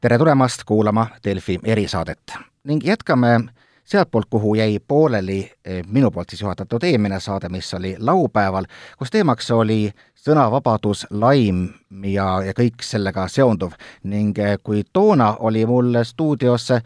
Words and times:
tere 0.00 0.18
tulemast 0.18 0.62
kuulama 0.66 1.06
Delfi 1.24 1.58
erisaadet. 1.64 2.32
Ning 2.64 2.80
jätkame 2.84 3.40
sealtpoolt, 3.84 4.26
kuhu 4.30 4.54
jäi 4.54 4.78
pooleli 4.88 5.52
eh, 5.64 5.84
minu 5.86 6.10
poolt 6.10 6.30
siis 6.30 6.42
juhatatud 6.42 6.82
eelmine 6.82 7.20
saade, 7.20 7.48
mis 7.48 7.74
oli 7.74 7.96
laupäeval, 7.98 8.66
kus 8.98 9.10
teemaks 9.10 9.50
oli 9.50 9.90
sõnavabadus, 10.14 11.06
laim 11.10 11.68
ja, 12.04 12.28
ja 12.46 12.54
kõik 12.54 12.84
sellega 12.84 13.28
seonduv. 13.28 13.74
Ning 14.04 14.38
eh, 14.38 14.58
kui 14.62 14.84
toona 14.92 15.34
oli 15.40 15.66
mul 15.66 16.02
stuudios 16.04 16.70
eh, 16.70 16.84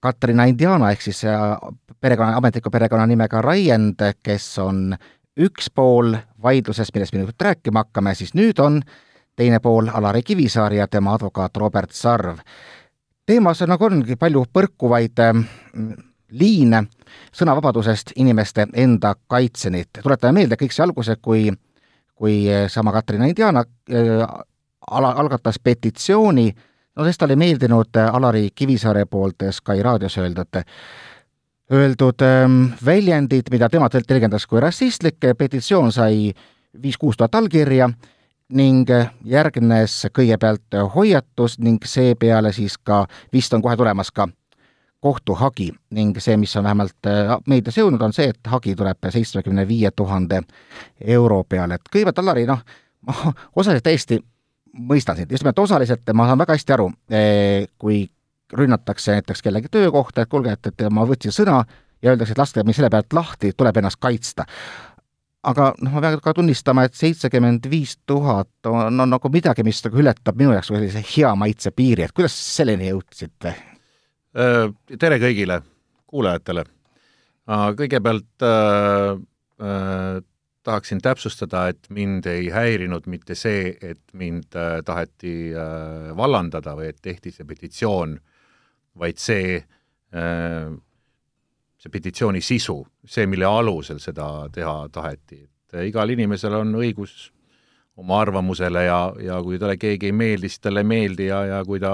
Katrina 0.00 0.44
Indiana 0.50 0.90
ehk 0.90 1.02
siis 1.02 1.22
perekonna, 2.00 2.36
ametliku 2.36 2.70
perekonnanimega 2.70 3.40
Raiend, 3.42 4.02
kes 4.22 4.58
on 4.58 4.96
üks 5.38 5.70
pool 5.70 6.16
vaidlusest, 6.42 6.92
millest 6.94 7.14
me 7.14 7.22
nüüd 7.22 7.46
rääkima 7.46 7.86
hakkame, 7.86 8.14
siis 8.18 8.34
nüüd 8.34 8.58
on 8.60 8.82
teine 9.36 9.60
pool 9.60 9.88
Alari 9.92 10.22
Kivisaar 10.22 10.72
ja 10.72 10.88
tema 10.88 11.14
advokaat 11.14 11.56
Robert 11.56 11.90
Sarv. 11.90 12.38
teemas 13.26 13.60
nagu 13.66 13.84
ongi 13.84 14.16
palju 14.16 14.44
põrkuvaid 14.52 15.20
ähm, 15.22 15.44
liine 16.30 16.82
sõnavabadusest 17.32 18.12
inimeste 18.16 18.66
enda 18.74 19.14
kaitseni. 19.26 19.84
tuletame 20.02 20.40
meelde 20.40 20.56
kõik 20.56 20.72
see 20.72 20.84
alguse, 20.84 21.16
kui, 21.16 21.52
kui 22.14 22.48
äh, 22.50 22.68
sama 22.68 22.92
Katrina 22.92 23.26
Indiana 23.26 23.64
äh, 23.90 24.26
ala, 24.90 25.10
algatas 25.10 25.58
petitsiooni, 25.58 26.52
no 26.96 27.04
sest 27.04 27.20
talle 27.20 27.32
ei 27.32 27.44
meeldinud 27.44 27.96
äh, 27.96 28.14
Alari 28.14 28.50
Kivisaare 28.54 29.06
poolt 29.06 29.48
Sky 29.50 29.82
raadios 29.82 30.18
öeldud 30.18 30.62
öeldud 31.72 32.22
ähm, 32.22 32.64
väljendid, 32.84 33.48
mida 33.50 33.68
tema 33.68 33.88
tõlgendas 33.88 34.44
kui 34.46 34.60
rassistlik, 34.60 35.16
petitsioon 35.38 35.92
sai 35.92 36.32
viis-kuus 36.82 37.16
tuhat 37.16 37.34
allkirja 37.34 37.88
ning 38.52 38.88
järgnes 39.24 40.06
kõigepealt 40.12 40.76
hoiatus 40.94 41.58
ning 41.58 41.82
seepeale 41.84 42.52
siis 42.52 42.78
ka, 42.78 43.06
vist 43.32 43.54
on 43.54 43.62
kohe 43.64 43.76
tulemas 43.76 44.12
ka 44.12 44.28
kohtuhagi 45.02 45.72
ning 45.90 46.18
see, 46.22 46.36
mis 46.38 46.54
on 46.56 46.64
vähemalt 46.64 47.08
äh, 47.10 47.34
meedias 47.50 47.78
jõudnud, 47.80 48.02
on 48.06 48.14
see, 48.14 48.28
et 48.30 48.50
hagi 48.52 48.76
tuleb 48.78 49.10
seitsmekümne 49.10 49.64
viie 49.68 49.90
tuhande 49.96 50.42
euro 51.16 51.42
peale, 51.48 51.78
et 51.78 51.90
kõigepealt 51.90 52.22
Alari, 52.22 52.44
noh, 52.46 52.62
ma 53.08 53.32
osaliselt 53.58 53.88
täiesti 53.88 54.20
mõistan 54.72 55.18
sind, 55.18 55.34
just 55.34 55.42
nimelt 55.42 55.58
osaliselt 55.58 56.14
ma 56.14 56.28
saan 56.30 56.42
väga 56.44 56.54
hästi 56.54 56.76
aru, 56.76 56.90
äh, 57.10 57.66
kui 57.82 58.04
rünnatakse 58.52 59.18
näiteks 59.18 59.42
kellegi 59.42 59.72
töökohta, 59.72 60.22
et 60.22 60.30
kuulge, 60.30 60.54
et, 60.54 60.70
et 60.70 60.86
ma 60.92 61.06
võtsin 61.08 61.34
sõna 61.34 61.64
ja 62.02 62.12
öeldakse, 62.12 62.36
et 62.36 62.42
laske 62.44 62.62
mind 62.62 62.78
selle 62.78 62.92
pealt 62.92 63.16
lahti, 63.16 63.52
tuleb 63.56 63.82
ennast 63.82 63.98
kaitsta 64.02 64.46
aga 65.42 65.72
noh, 65.82 65.94
ma 65.94 66.02
pean 66.04 66.20
ka 66.22 66.34
tunnistama, 66.36 66.86
et 66.86 66.98
seitsekümmend 66.98 67.66
viis 67.70 67.96
tuhat 68.06 68.70
on, 68.70 69.00
on 69.02 69.10
nagu 69.10 69.32
midagi, 69.32 69.64
mis 69.66 69.82
nagu 69.86 69.98
ületab 70.02 70.38
minu 70.38 70.54
jaoks 70.54 70.70
sellise 70.70 71.02
hea 71.14 71.32
maitse 71.38 71.72
piiri, 71.74 72.06
et 72.06 72.14
kuidas 72.14 72.36
selleni 72.36 72.90
jõudsite? 72.92 73.56
Äh, 74.38 74.68
tere 74.98 75.18
kõigile 75.22 75.62
kuulajatele! 76.10 76.66
kõigepealt 77.76 78.44
äh, 78.46 79.16
äh, 79.58 80.20
tahaksin 80.62 81.00
täpsustada, 81.02 81.66
et 81.68 81.90
mind 81.90 82.26
ei 82.30 82.48
häirinud 82.54 83.08
mitte 83.10 83.34
see, 83.38 83.74
et 83.82 84.02
mind 84.14 84.54
äh, 84.56 84.78
taheti 84.86 85.50
äh, 85.50 86.12
vallandada 86.16 86.76
või 86.78 86.92
et 86.92 87.00
tehti 87.02 87.32
see 87.34 87.46
petitsioon, 87.48 88.14
vaid 88.98 89.18
see 89.18 89.58
äh, 89.58 90.70
see 91.82 91.90
petitsiooni 91.90 92.42
sisu, 92.44 92.76
see, 93.04 93.26
mille 93.26 93.48
alusel 93.48 93.98
seda 94.02 94.28
teha 94.54 94.86
taheti, 94.94 95.40
et 95.42 95.78
eh, 95.80 95.88
igal 95.90 96.12
inimesel 96.14 96.54
on 96.60 96.76
õigus 96.78 97.32
oma 97.98 98.20
arvamusele 98.22 98.84
ja, 98.86 99.00
ja 99.20 99.40
kui 99.44 99.58
talle 99.60 99.76
keegi 99.80 100.08
ei 100.08 100.14
meeldi, 100.16 100.48
siis 100.48 100.62
talle 100.62 100.84
ei 100.84 100.88
meeldi 100.88 101.26
ja, 101.28 101.42
ja 101.48 101.58
kui 101.66 101.80
ta 101.82 101.92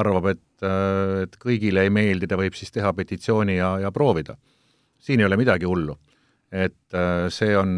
arvab, 0.00 0.30
et, 0.32 0.46
eh, 0.64 1.20
et 1.26 1.36
kõigile 1.42 1.84
ei 1.84 1.92
meeldi, 1.92 2.30
ta 2.30 2.38
võib 2.40 2.56
siis 2.56 2.72
teha 2.72 2.92
petitsiooni 2.96 3.58
ja, 3.58 3.76
ja 3.84 3.92
proovida. 3.92 4.38
siin 4.98 5.20
ei 5.20 5.26
ole 5.26 5.36
midagi 5.36 5.68
hullu. 5.68 5.98
et 6.54 6.94
eh, 6.94 7.26
see 7.34 7.56
on, 7.58 7.70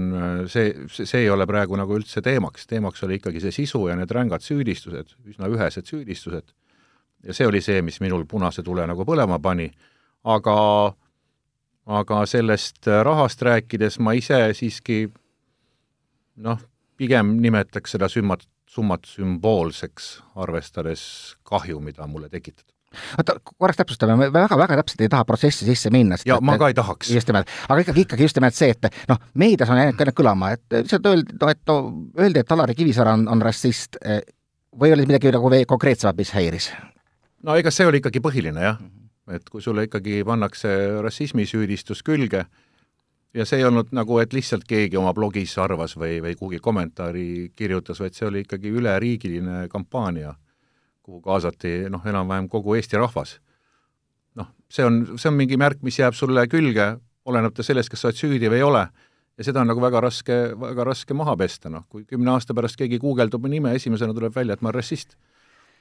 see, 0.53 0.87
see 0.93 1.25
ei 1.25 1.31
ole 1.31 1.47
praegu 1.47 1.77
nagu 1.81 1.97
üldse 1.97 2.22
teemaks, 2.22 2.67
teemaks 2.71 3.03
oli 3.03 3.19
ikkagi 3.19 3.41
see 3.41 3.55
sisu 3.65 3.89
ja 3.89 3.97
need 3.97 4.15
rängad 4.15 4.45
süüdistused, 4.45 5.17
üsna 5.27 5.49
ühesed 5.51 5.91
süüdistused, 5.91 6.55
ja 7.25 7.34
see 7.34 7.49
oli 7.49 7.62
see, 7.65 7.83
mis 7.83 7.99
minul 8.05 8.27
punase 8.31 8.62
tule 8.62 8.87
nagu 8.87 9.06
põlema 9.09 9.41
pani, 9.43 9.71
aga 10.22 10.55
aga 11.87 12.23
sellest 12.27 12.89
äh, 12.89 13.03
rahast 13.07 13.43
rääkides 13.43 14.01
ma 14.03 14.17
ise 14.19 14.39
siiski 14.59 15.07
noh, 16.43 16.61
pigem 16.99 17.37
nimetaks 17.43 17.97
seda 17.97 18.09
summat, 18.11 18.47
summat 18.71 19.07
sümboolseks, 19.09 20.17
arvestades 20.43 21.03
kahju, 21.47 21.81
mida 21.81 22.09
mulle 22.11 22.31
tekitatud 22.33 22.75
oota, 23.19 23.37
korraks 23.59 23.77
täpsustame, 23.77 24.17
me 24.17 24.29
väga-väga 24.33 24.79
täpselt 24.81 25.03
ei 25.05 25.11
taha 25.13 25.27
protsessi 25.29 25.67
sisse 25.69 25.91
minna. 25.93 26.17
ja 26.27 26.39
ma 26.41 26.57
ka 26.59 26.71
ei 26.73 26.75
tahaks. 26.75 27.11
just 27.13 27.29
nimelt, 27.29 27.51
aga 27.69 27.83
ikkagi, 27.85 28.07
ikkagi 28.07 28.29
just 28.29 28.39
nimelt 28.41 28.57
see, 28.57 28.73
et 28.73 28.91
noh, 29.11 29.21
meedias 29.35 29.71
on 29.71 29.81
jäänud 29.81 30.13
kõlama, 30.17 30.55
et 30.57 30.79
lihtsalt 30.81 31.11
öeldi, 31.13 31.39
no 31.41 31.53
et 31.53 31.75
öeldi, 31.77 32.43
et 32.43 32.53
Alari 32.57 32.75
Kivisaar 32.79 33.13
on, 33.13 33.27
on 33.29 33.43
rassist 33.43 34.01
või 34.81 34.95
oli 34.97 35.07
midagi 35.09 35.35
nagu 35.35 35.53
konkreetsemat, 35.69 36.17
mis 36.17 36.33
häiris? 36.37 36.71
no 37.45 37.59
ega 37.59 37.71
see 37.71 37.87
oli 37.87 38.01
ikkagi 38.01 38.25
põhiline 38.25 38.65
jah 38.65 38.81
mm. 38.81 38.87
-hmm 38.87 38.96
et 39.35 39.49
kui 39.51 39.63
sulle 39.63 39.87
ikkagi 39.87 40.21
pannakse 40.27 40.71
rassismisüüdistus 41.03 42.03
külge 42.07 42.45
ja 43.37 43.45
see 43.47 43.61
ei 43.61 43.67
olnud 43.69 43.91
nagu, 43.97 44.19
et 44.23 44.33
lihtsalt 44.33 44.65
keegi 44.69 44.97
oma 44.97 45.13
blogis 45.17 45.57
arvas 45.61 45.97
või, 45.99 46.21
või 46.25 46.37
kuhugi 46.39 46.61
kommentaari 46.63 47.53
kirjutas, 47.57 48.01
vaid 48.01 48.17
see 48.17 48.29
oli 48.29 48.45
ikkagi 48.45 48.73
üleriigiline 48.73 49.67
kampaania, 49.73 50.35
kuhu 51.05 51.21
kaasati 51.25 51.91
noh, 51.93 52.05
enam-vähem 52.07 52.49
kogu 52.53 52.77
Eesti 52.79 53.01
rahvas. 53.01 53.39
noh, 54.37 54.49
see 54.69 54.85
on, 54.85 55.03
see 55.17 55.31
on 55.31 55.37
mingi 55.37 55.57
märk, 55.57 55.83
mis 55.83 55.99
jääb 55.99 56.17
sulle 56.17 56.47
külge, 56.53 56.95
olenemata 57.27 57.65
sellest, 57.67 57.91
kas 57.91 58.05
sa 58.05 58.11
oled 58.11 58.19
süüdi 58.21 58.51
või 58.53 58.61
ei 58.61 58.67
ole, 58.67 58.83
ja 59.37 59.45
seda 59.45 59.63
on 59.63 59.71
nagu 59.73 59.81
väga 59.83 60.01
raske, 60.05 60.37
väga 60.61 60.85
raske 60.89 61.17
maha 61.17 61.37
pesta, 61.41 61.73
noh, 61.73 61.87
kui 61.89 62.05
kümne 62.09 62.35
aasta 62.35 62.55
pärast 62.57 62.79
keegi 62.81 63.01
guugeldub 63.03 63.43
mu 63.43 63.53
nime, 63.53 63.75
esimesena 63.77 64.15
tuleb 64.17 64.35
välja, 64.37 64.57
et 64.57 64.65
ma 64.65 64.71
olen 64.71 64.81
rassist 64.81 65.17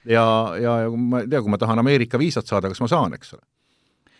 ja, 0.06 0.26
ja, 0.62 0.78
ja 0.86 0.92
ma 0.92 1.24
ei 1.24 1.30
tea, 1.30 1.42
kui 1.42 1.54
ma 1.54 1.60
tahan 1.62 1.82
Ameerika 1.82 2.20
viisat 2.22 2.48
saada, 2.48 2.70
kas 2.72 2.82
ma 2.84 2.90
saan, 2.92 3.16
eks 3.18 3.34
ole. 3.34 3.44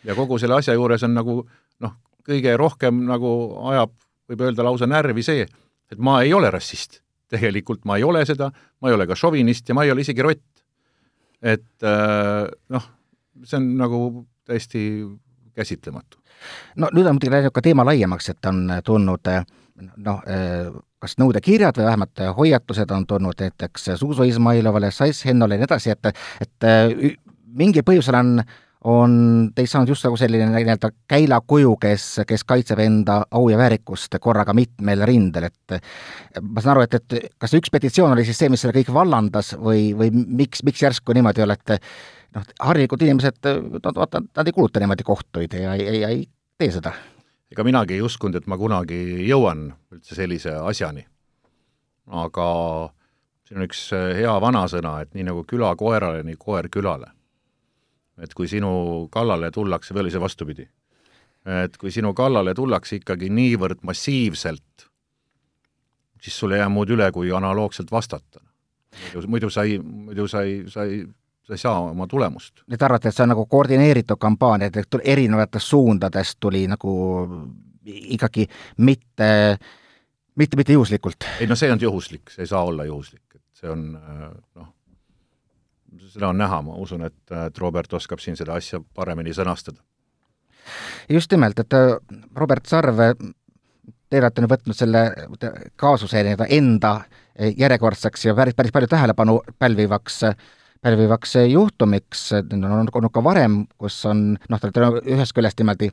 ja 0.06 0.16
kogu 0.16 0.40
selle 0.42 0.60
asja 0.60 0.76
juures 0.78 1.04
on 1.08 1.16
nagu 1.18 1.38
noh, 1.84 1.96
kõige 2.26 2.56
rohkem 2.58 3.06
nagu 3.10 3.32
ajab, 3.72 3.94
võib 4.30 4.46
öelda 4.48 4.66
lausa 4.66 4.90
närvi 4.90 5.24
see, 5.26 5.46
et 5.92 6.02
ma 6.02 6.20
ei 6.24 6.34
ole 6.34 6.52
rassist. 6.54 7.02
tegelikult 7.30 7.86
ma 7.90 7.98
ei 7.98 8.04
ole 8.06 8.22
seda, 8.26 8.52
ma 8.82 8.90
ei 8.90 8.96
ole 8.96 9.08
ka 9.10 9.16
šovinist 9.18 9.70
ja 9.70 9.76
ma 9.76 9.84
ei 9.84 9.92
ole 9.92 10.06
isegi 10.06 10.22
rott. 10.22 10.44
et 11.42 11.84
äh, 11.84 12.46
noh, 12.70 12.90
see 13.44 13.58
on 13.58 13.76
nagu 13.78 14.00
täiesti 14.46 14.82
käsitlematu. 15.56 16.18
no 16.76 16.90
nüüd 16.94 17.08
on 17.08 17.18
muidugi 17.18 17.34
läinud 17.34 17.54
ka 17.54 17.62
teema 17.62 17.86
laiemaks, 17.86 18.30
et 18.30 18.46
on 18.46 18.68
tulnud 18.84 19.32
noh, 19.98 20.22
kas 21.06 21.18
nõudekirjad 21.22 21.78
või 21.80 21.90
vähemalt 21.92 22.26
hoiatused 22.38 22.92
on 22.92 23.08
tulnud 23.08 23.46
näiteks 23.46 23.92
Zuzo 24.02 24.28
Izmailovale, 24.28 24.92
Saiss 24.92 25.26
Hennole 25.26 25.58
ja 25.58 25.64
nii 25.64 25.70
edasi, 25.70 25.96
et 25.96 26.12
et 26.42 26.70
mingil 27.56 27.86
põhjusel 27.88 28.18
on 28.20 28.38
on 28.86 29.14
teist 29.56 29.74
saanud 29.74 29.90
just 29.90 30.06
nagu 30.06 30.18
selline 30.20 30.46
nii-öelda 30.52 30.92
käilakuju, 31.10 31.72
kes, 31.82 32.04
kes 32.30 32.44
kaitseb 32.46 32.80
enda 32.84 33.16
au 33.34 33.48
ja 33.50 33.58
väärikust 33.58 34.20
korraga 34.22 34.54
mitmel 34.54 35.02
rindel, 35.10 35.48
et 35.50 35.78
ma 36.42 36.62
saan 36.62 36.76
aru, 36.76 36.86
et, 36.86 37.00
et 37.00 37.34
kas 37.42 37.56
üks 37.58 37.74
petitsioon 37.74 38.14
oli 38.14 38.28
siis 38.28 38.38
see, 38.44 38.52
mis 38.54 38.62
selle 38.62 38.76
kõik 38.78 38.94
vallandas 38.94 39.56
või, 39.58 39.90
või 39.98 40.12
miks, 40.14 40.62
miks 40.68 40.86
järsku 40.86 41.18
niimoodi 41.18 41.46
olete 41.48 41.80
noh, 42.38 42.46
harilikud 42.70 43.08
inimesed, 43.08 43.42
nad, 43.42 43.92
vaata, 43.98 44.22
nad 44.22 44.46
ei 44.46 44.54
kuluta 44.54 44.84
niimoodi 44.84 45.08
kohtuid 45.08 45.58
ja 45.58 45.74
ei, 45.74 45.90
ei, 45.90 46.06
ei 46.12 46.24
tee 46.62 46.72
seda 46.78 46.94
ega 47.52 47.66
minagi 47.66 47.98
ei 47.98 48.06
uskunud, 48.06 48.40
et 48.40 48.48
ma 48.50 48.58
kunagi 48.58 49.28
jõuan 49.28 49.68
üldse 49.94 50.18
sellise 50.18 50.56
asjani. 50.66 51.06
aga 52.06 52.48
siin 53.48 53.60
on 53.60 53.66
üks 53.66 53.82
äh, 53.94 54.12
hea 54.20 54.34
vanasõna, 54.42 55.00
et 55.02 55.14
nii 55.18 55.26
nagu 55.30 55.44
küla 55.50 55.72
koerale, 55.78 56.24
nii 56.24 56.38
koer 56.38 56.70
külale. 56.70 57.12
et 58.22 58.34
kui 58.34 58.48
sinu 58.48 59.08
kallale 59.12 59.52
tullakse, 59.52 59.94
või 59.94 60.06
oli 60.06 60.12
see 60.12 60.22
vastupidi? 60.22 60.68
et 61.46 61.78
kui 61.78 61.92
sinu 61.92 62.14
kallale 62.18 62.54
tullakse 62.58 62.98
ikkagi 62.98 63.30
niivõrd 63.30 63.84
massiivselt, 63.86 64.88
siis 66.22 66.38
sul 66.40 66.56
ei 66.56 66.64
jää 66.64 66.70
muud 66.70 66.90
üle, 66.90 67.12
kui 67.12 67.32
analoogselt 67.32 67.92
vastata. 67.92 68.42
muidu, 69.14 69.28
muidu 69.28 69.50
sa 69.50 69.64
ei, 69.64 69.78
muidu 69.80 70.28
sa 70.28 70.42
ei, 70.42 70.64
sa 70.70 70.84
ei 70.84 71.06
sa 71.46 71.54
ei 71.54 71.62
saa 71.62 71.80
oma 71.80 72.08
tulemust. 72.08 72.64
te 72.70 72.86
arvate, 72.86 73.10
et 73.10 73.16
see 73.16 73.24
on 73.24 73.34
nagu 73.36 73.46
koordineeritud 73.50 74.20
kampaania, 74.22 74.72
et 74.74 75.00
erinevatest 75.04 75.74
suundadest 75.74 76.40
tuli 76.40 76.66
nagu 76.68 76.94
ikkagi 77.86 78.48
mitte, 78.78 79.58
mitte, 80.36 80.58
mitte 80.58 80.74
juhuslikult? 80.74 81.28
ei 81.40 81.48
no 81.48 81.56
see 81.56 81.72
on 81.72 81.82
juhuslik, 81.82 82.32
see 82.34 82.44
ei 82.44 82.52
saa 82.54 82.64
olla 82.66 82.86
juhuslik, 82.86 83.26
et 83.36 83.62
see 83.62 83.70
on 83.70 83.92
noh, 83.94 84.72
seda 86.10 86.30
on 86.32 86.38
näha, 86.40 86.62
ma 86.66 86.76
usun, 86.82 87.06
et, 87.08 87.18
et 87.48 87.58
Robert 87.62 87.94
oskab 87.94 88.22
siin 88.24 88.38
seda 88.40 88.58
asja 88.58 88.82
paremini 88.96 89.34
sõnastada. 89.36 89.82
just 91.10 91.32
nimelt, 91.32 91.60
et 91.60 91.78
Robert 92.36 92.66
Sarv, 92.66 93.02
te 94.10 94.22
olete 94.22 94.42
nüüd 94.42 94.52
võtnud 94.52 94.78
selle 94.78 95.06
kaasuse 95.82 96.24
nii-öelda 96.24 96.50
enda 96.58 96.96
järjekordseks 97.36 98.30
ja 98.30 98.36
päris, 98.36 98.56
päris 98.56 98.74
palju 98.74 98.90
tähelepanu 98.90 99.42
pälvivaks 99.60 100.22
pälvivaks 100.86 101.36
juhtumiks, 101.50 102.28
on 102.38 102.66
olnud 102.70 103.12
ka 103.14 103.24
varem, 103.24 103.64
kus 103.82 103.98
on 104.06 104.36
noh, 104.50 104.62
ta 104.62 104.90
ühest 105.02 105.34
küljest 105.34 105.62
niimoodi 105.62 105.90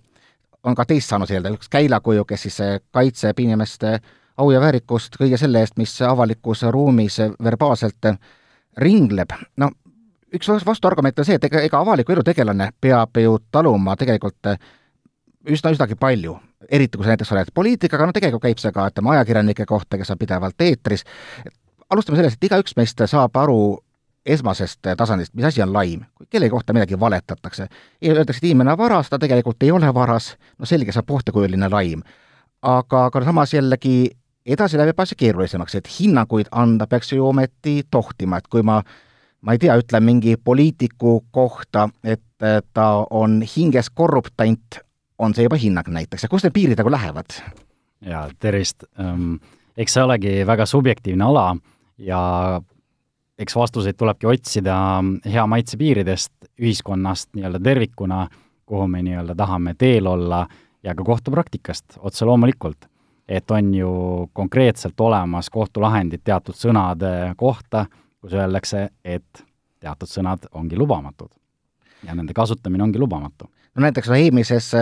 on 0.68 0.76
ka 0.78 0.84
teist 0.86 1.10
saanud 1.10 1.30
nii-öelda 1.30 1.54
üks 1.56 1.70
käilakuju, 1.72 2.24
kes 2.28 2.46
siis 2.46 2.58
kaitseb 2.94 3.40
inimeste 3.42 3.96
au 4.36 4.50
ja 4.52 4.60
väärikust 4.60 5.16
kõige 5.20 5.38
selle 5.40 5.62
eest, 5.62 5.78
mis 5.80 5.94
avalikus 6.06 6.62
ruumis 6.70 7.18
verbaalselt 7.42 8.12
ringleb. 8.78 9.32
no 9.56 9.70
üks 10.34 10.48
vastuargument 10.66 11.18
on 11.18 11.28
see, 11.28 11.36
et 11.40 11.44
ega, 11.44 11.60
ega 11.66 11.80
avaliku 11.80 12.14
elu 12.14 12.24
tegelane 12.24 12.70
peab 12.80 13.18
ju 13.20 13.38
taluma 13.50 13.96
tegelikult 13.96 14.54
üsna, 15.48 15.72
üsnagi 15.74 15.96
palju, 15.98 16.36
eriti 16.70 16.98
kui 16.98 17.04
sa 17.04 17.12
näiteks 17.12 17.32
oled 17.34 17.50
poliitikaga, 17.54 18.06
no 18.06 18.16
tegelikult 18.16 18.46
käib 18.46 18.62
see 18.62 18.72
ka, 18.72 18.86
ütleme, 18.92 19.16
ajakirjanike 19.16 19.66
kohta, 19.66 19.98
kes 19.98 20.14
on 20.14 20.20
pidevalt 20.20 20.60
eetris, 20.62 21.04
alustame 21.90 22.20
sellest, 22.20 22.38
et 22.38 22.48
igaüks 22.48 22.76
meist 22.78 23.02
saab 23.10 23.36
aru 23.42 23.58
esmasest 24.26 24.86
tasandist, 24.96 25.34
mis 25.34 25.44
asi 25.44 25.62
on 25.62 25.72
laim, 25.72 26.04
kui 26.14 26.26
kellegi 26.30 26.50
kohta 26.50 26.72
midagi 26.72 27.00
valetatakse. 27.00 27.66
Öeldakse, 28.06 28.38
et 28.38 28.50
inimene 28.50 28.72
on 28.72 28.78
varas, 28.78 29.10
ta 29.10 29.18
tegelikult 29.18 29.62
ei 29.62 29.72
ole 29.74 29.94
varas, 29.94 30.36
no 30.58 30.66
selge, 30.66 30.92
see 30.92 31.02
on 31.02 31.06
puhtakujuline 31.06 31.70
laim. 31.70 32.02
aga, 32.62 33.06
aga 33.06 33.24
samas 33.24 33.54
jällegi 33.54 34.10
edasi 34.46 34.78
läheb 34.78 34.92
juba 34.92 35.02
asja 35.02 35.16
keerulisemaks, 35.18 35.74
et 35.74 35.88
hinnanguid 35.98 36.50
anda 36.50 36.86
peaks 36.86 37.12
ju 37.12 37.26
ometi 37.26 37.82
tohtima, 37.90 38.38
et 38.38 38.46
kui 38.48 38.62
ma 38.62 38.82
ma 39.42 39.56
ei 39.56 39.58
tea, 39.58 39.74
ütlen 39.78 40.04
mingi 40.06 40.36
poliitiku 40.38 41.24
kohta, 41.30 41.88
et 42.04 42.22
ta 42.74 42.86
on 43.10 43.40
hinges 43.56 43.90
korruptant, 43.90 44.78
on 45.18 45.34
see 45.34 45.46
juba 45.46 45.58
hinnang 45.58 45.88
näiteks 45.90 46.26
ja 46.26 46.30
kust 46.30 46.46
need 46.46 46.54
piirid 46.54 46.78
nagu 46.78 46.90
lähevad? 46.90 47.38
jaa, 48.02 48.28
tervist 48.42 48.84
um,. 48.98 49.38
eks 49.76 49.94
see 49.94 50.02
olegi 50.02 50.32
väga 50.46 50.66
subjektiivne 50.66 51.24
ala 51.24 51.56
ja 51.98 52.22
eks 53.42 53.56
vastuseid 53.56 53.98
tulebki 53.98 54.26
otsida 54.30 54.76
hea 55.26 55.44
maitse 55.50 55.76
piiridest, 55.80 56.32
ühiskonnast 56.60 57.32
nii-öelda 57.36 57.60
tervikuna, 57.62 58.26
kuhu 58.66 58.86
me 58.88 59.02
nii-öelda 59.02 59.34
tahame 59.38 59.74
teel 59.78 60.06
olla, 60.06 60.46
ja 60.82 60.94
ka 60.94 61.04
kohtupraktikast, 61.04 61.98
otse 61.98 62.24
loomulikult. 62.24 62.88
et 63.28 63.50
on 63.50 63.74
ju 63.74 63.90
konkreetselt 64.32 65.00
olemas 65.00 65.50
kohtulahendid 65.50 66.20
teatud 66.24 66.54
sõnade 66.58 67.34
kohta, 67.36 67.86
kus 68.20 68.34
öeldakse, 68.34 68.88
et 69.04 69.44
teatud 69.80 70.08
sõnad 70.08 70.48
ongi 70.52 70.76
lubamatud. 70.76 71.30
ja 72.06 72.14
nende 72.14 72.34
kasutamine 72.34 72.82
ongi 72.82 72.98
lubamatu. 72.98 73.50
no 73.74 73.82
näiteks 73.82 74.08
eelmises 74.08 74.74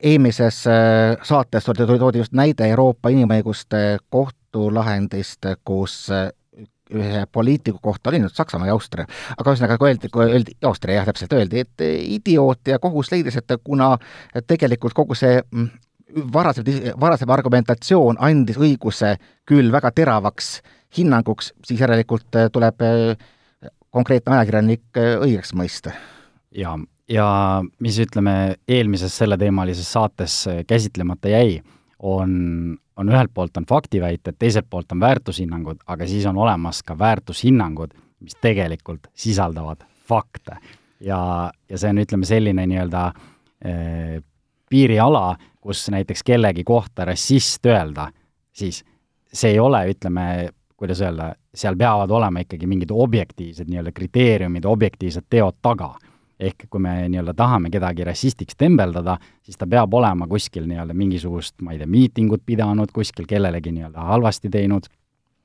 eelmises 0.00 0.66
äh, 0.66 1.16
saates 1.22 1.64
toodi 1.64 2.18
just 2.18 2.32
näide 2.32 2.66
Euroopa 2.66 3.08
Inimõiguste 3.08 3.98
kohtulahendist, 4.08 5.46
kus 5.64 6.10
äh, 6.10 6.30
ühe 6.94 7.24
poliitiku 7.32 7.78
kohta 7.82 8.10
oli 8.10 8.22
nüüd 8.22 8.34
Saksamaa 8.34 8.70
ja 8.70 8.74
Austria, 8.76 9.06
aga 9.36 9.52
ühesõnaga, 9.52 9.78
kui 9.78 9.90
öeldi, 9.90 10.10
kui 10.12 10.26
öeldi, 10.26 10.56
Austria 10.66 11.00
jah, 11.00 11.08
täpselt 11.10 11.32
öeldi, 11.36 11.64
et 11.64 11.84
idioot 11.86 12.72
ja 12.72 12.78
kohus 12.82 13.12
leidis, 13.12 13.38
et 13.40 13.56
kuna 13.64 13.92
tegelikult 14.46 14.96
kogu 14.96 15.16
see 15.18 15.40
mm, 15.40 15.70
varasem, 16.32 16.70
varasem 17.00 17.30
argumentatsioon 17.30 18.20
andis 18.20 18.58
õiguse 18.60 19.16
küll 19.48 19.72
väga 19.72 19.92
teravaks 19.94 20.60
hinnanguks, 20.96 21.52
siis 21.66 21.80
järelikult 21.80 22.38
äh, 22.38 22.48
tuleb 22.52 22.82
äh, 22.82 23.70
konkreetne 23.90 24.38
ajakirjanik 24.38 25.02
õigeks 25.24 25.54
mõista. 25.58 25.94
jaa, 26.54 26.76
ja 27.10 27.26
mis 27.82 27.98
ütleme, 28.02 28.56
eelmises 28.68 29.16
selleteemalises 29.18 29.92
saates 29.92 30.44
käsitlemata 30.66 31.30
jäi, 31.32 31.60
on, 32.02 32.78
on 32.96 33.08
ühelt 33.08 33.30
poolt 33.34 33.56
on 33.56 33.66
faktiväited, 33.68 34.36
teiselt 34.38 34.66
poolt 34.70 34.92
on 34.92 35.00
väärtushinnangud, 35.00 35.82
aga 35.86 36.06
siis 36.08 36.26
on 36.26 36.38
olemas 36.38 36.82
ka 36.82 36.98
väärtushinnangud, 36.98 37.92
mis 38.20 38.36
tegelikult 38.40 39.10
sisaldavad 39.14 39.84
fakte. 40.08 40.56
ja, 41.00 41.52
ja 41.68 41.78
see 41.78 41.90
on, 41.90 42.00
ütleme, 42.02 42.26
selline 42.28 42.66
nii-öelda 42.66 43.04
eh, 43.64 44.20
piiriala, 44.70 45.36
kus 45.60 45.88
näiteks 45.92 46.22
kellegi 46.24 46.64
kohta 46.64 47.04
rassist 47.04 47.66
öelda, 47.66 48.08
siis 48.52 48.82
see 49.32 49.54
ei 49.54 49.60
ole, 49.60 49.84
ütleme, 49.92 50.50
kuidas 50.76 51.00
öelda, 51.04 51.34
seal 51.54 51.76
peavad 51.76 52.10
olema 52.10 52.44
ikkagi 52.44 52.66
mingid 52.66 52.92
objektiivsed 52.92 53.68
nii-öelda 53.68 53.92
kriteeriumid, 53.92 54.64
objektiivsed 54.64 55.28
teod 55.30 55.58
taga. 55.62 55.94
Ehk 56.40 56.66
kui 56.72 56.80
me 56.80 56.94
nii-öelda 57.12 57.34
tahame 57.36 57.70
kedagi 57.70 58.04
rassistiks 58.08 58.56
tembeldada, 58.56 59.18
siis 59.44 59.58
ta 59.60 59.68
peab 59.68 59.94
olema 59.94 60.28
kuskil 60.28 60.64
nii-öelda 60.68 60.96
mingisugust, 60.96 61.58
ma 61.60 61.74
ei 61.74 61.80
tea, 61.82 61.88
miitingut 61.90 62.42
pidanud, 62.46 62.92
kuskil 62.96 63.28
kellelegi 63.28 63.72
nii-öelda 63.76 64.06
halvasti 64.12 64.50
teinud, 64.52 64.88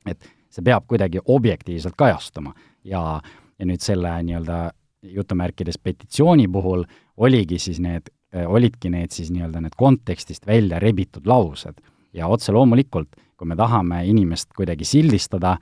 et 0.07 0.29
see 0.49 0.63
peab 0.63 0.87
kuidagi 0.87 1.19
objektiivselt 1.25 1.97
kajastuma. 1.97 2.53
ja, 2.83 3.21
ja 3.59 3.65
nüüd 3.65 3.81
selle 3.81 4.11
nii-öelda 4.23 4.71
jutumärkides 5.01 5.77
petitsiooni 5.83 6.47
puhul 6.47 6.85
oligi 7.17 7.59
siis 7.59 7.79
need, 7.79 8.09
olidki 8.47 8.89
need 8.89 9.11
siis 9.11 9.29
nii-öelda 9.31 9.61
need 9.61 9.75
kontekstist 9.77 10.47
välja 10.47 10.79
rebitud 10.79 11.27
laused 11.27 11.81
ja 12.13 12.27
otse 12.27 12.51
loomulikult 12.51 13.15
kui 13.37 13.47
me 13.47 13.55
tahame 13.59 14.03
inimest 14.07 14.53
kuidagi 14.55 14.87
sildistada 14.87 15.55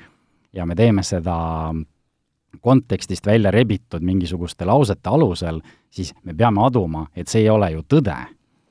ja 0.53 0.65
me 0.65 0.75
teeme 0.75 1.03
seda 1.03 1.35
kontekstist 2.61 3.25
välja 3.25 3.51
rebitud 3.51 4.01
mingisuguste 4.01 4.65
lausete 4.65 5.09
alusel, 5.09 5.61
siis 5.89 6.13
me 6.23 6.33
peame 6.33 6.61
aduma, 6.65 7.07
et 7.15 7.27
see 7.27 7.44
ei 7.44 7.50
ole 7.50 7.71
ju 7.71 7.83
tõde. 7.89 8.15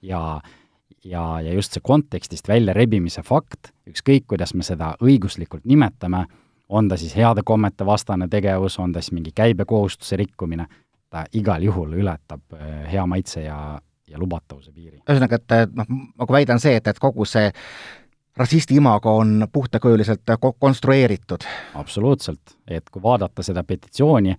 ja, 0.02 0.40
ja, 1.04 1.40
ja 1.40 1.52
just 1.52 1.72
see 1.72 1.82
kontekstist 1.84 2.48
välja 2.48 2.74
rebimise 2.74 3.22
fakt, 3.22 3.72
ükskõik, 3.88 4.26
kuidas 4.26 4.54
me 4.54 4.62
seda 4.62 4.94
õiguslikult 5.02 5.64
nimetame, 5.64 6.26
on 6.68 6.88
ta 6.88 6.96
siis 6.96 7.14
heade 7.16 7.42
kommete 7.44 7.86
vastane 7.86 8.28
tegevus, 8.28 8.78
on 8.78 8.92
ta 8.92 9.00
siis 9.00 9.12
mingi 9.12 9.32
käibekohustuse 9.34 10.16
rikkumine, 10.16 10.66
ta 11.10 11.24
igal 11.32 11.62
juhul 11.62 11.98
ületab 12.00 12.56
eh, 12.56 12.92
hea 12.92 13.06
maitse 13.06 13.42
ja, 13.42 13.80
ja 14.08 14.18
lubatavuse 14.18 14.72
piiri. 14.72 15.02
ühesõnaga, 15.02 15.38
et 15.40 15.74
noh, 15.76 15.90
nagu 16.18 16.32
väidan 16.32 16.60
see, 16.60 16.76
et, 16.80 16.88
et 16.88 16.98
kogu 16.98 17.26
see 17.28 17.50
rassisti 18.36 18.74
imago 18.74 19.16
on 19.16 19.46
puhtakujuliselt 19.52 20.20
konstrueeritud. 20.58 21.40
absoluutselt, 21.74 22.40
et 22.68 22.90
kui 22.90 23.02
vaadata 23.02 23.42
seda 23.42 23.64
petitsiooni, 23.64 24.34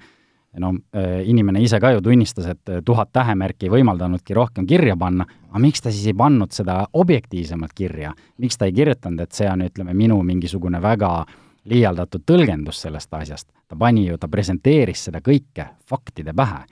no 0.59 0.73
äh, 0.95 1.21
inimene 1.25 1.61
ise 1.61 1.79
ka 1.79 1.91
ju 1.91 2.01
tunnistas, 2.01 2.45
et 2.45 2.69
äh, 2.69 2.81
tuhat 2.85 3.09
tähemärki 3.13 3.65
ei 3.65 3.73
võimaldanudki 3.73 4.33
rohkem 4.33 4.67
kirja 4.67 4.97
panna, 4.97 5.25
aga 5.49 5.59
miks 5.59 5.81
ta 5.81 5.91
siis 5.91 6.07
ei 6.07 6.17
pannud 6.17 6.51
seda 6.51 6.83
objektiivsemalt 6.93 7.73
kirja? 7.75 8.13
miks 8.37 8.57
ta 8.57 8.65
ei 8.65 8.73
kirjutanud, 8.73 9.19
et 9.19 9.31
see 9.31 9.49
on, 9.49 9.65
ütleme, 9.65 9.93
minu 9.93 10.21
mingisugune 10.23 10.81
väga 10.81 11.25
liialdatud 11.65 12.25
tõlgendus 12.25 12.81
sellest 12.85 13.13
asjast? 13.13 13.49
ta 13.67 13.75
pani 13.75 14.07
ju, 14.07 14.17
ta 14.17 14.27
presenteeris 14.27 15.05
seda 15.09 15.21
kõike 15.21 15.69
faktide 15.89 16.33
pähe 16.33 16.65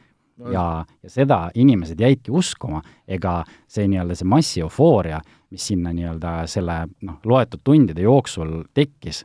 ja, 0.51 0.85
ja 1.03 1.09
seda 1.09 1.49
inimesed 1.55 1.99
jäidki 1.99 2.31
uskuma, 2.31 2.81
ega 3.07 3.41
see 3.69 3.87
nii-öelda 3.91 4.17
see 4.17 4.29
massieufooria, 4.29 5.21
mis 5.51 5.67
sinna 5.71 5.93
nii-öelda 5.93 6.35
selle 6.49 6.77
noh, 7.01 7.19
loetud 7.25 7.63
tundide 7.63 8.05
jooksul 8.05 8.61
tekkis, 8.73 9.23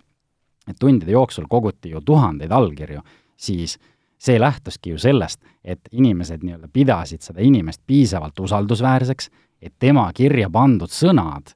et 0.68 0.78
tundide 0.80 1.14
jooksul 1.14 1.46
koguti 1.48 1.94
ju 1.94 2.02
tuhandeid 2.04 2.52
allkirju, 2.52 3.02
siis 3.36 3.78
see 4.18 4.40
lähtuski 4.40 4.94
ju 4.94 4.98
sellest, 4.98 5.40
et 5.64 5.88
inimesed 5.92 6.42
nii-öelda 6.42 6.68
pidasid 6.72 7.22
seda 7.22 7.44
inimest 7.44 7.82
piisavalt 7.86 8.40
usaldusväärseks, 8.40 9.30
et 9.62 9.74
tema 9.78 10.08
kirja 10.14 10.50
pandud 10.52 10.92
sõnad 10.92 11.54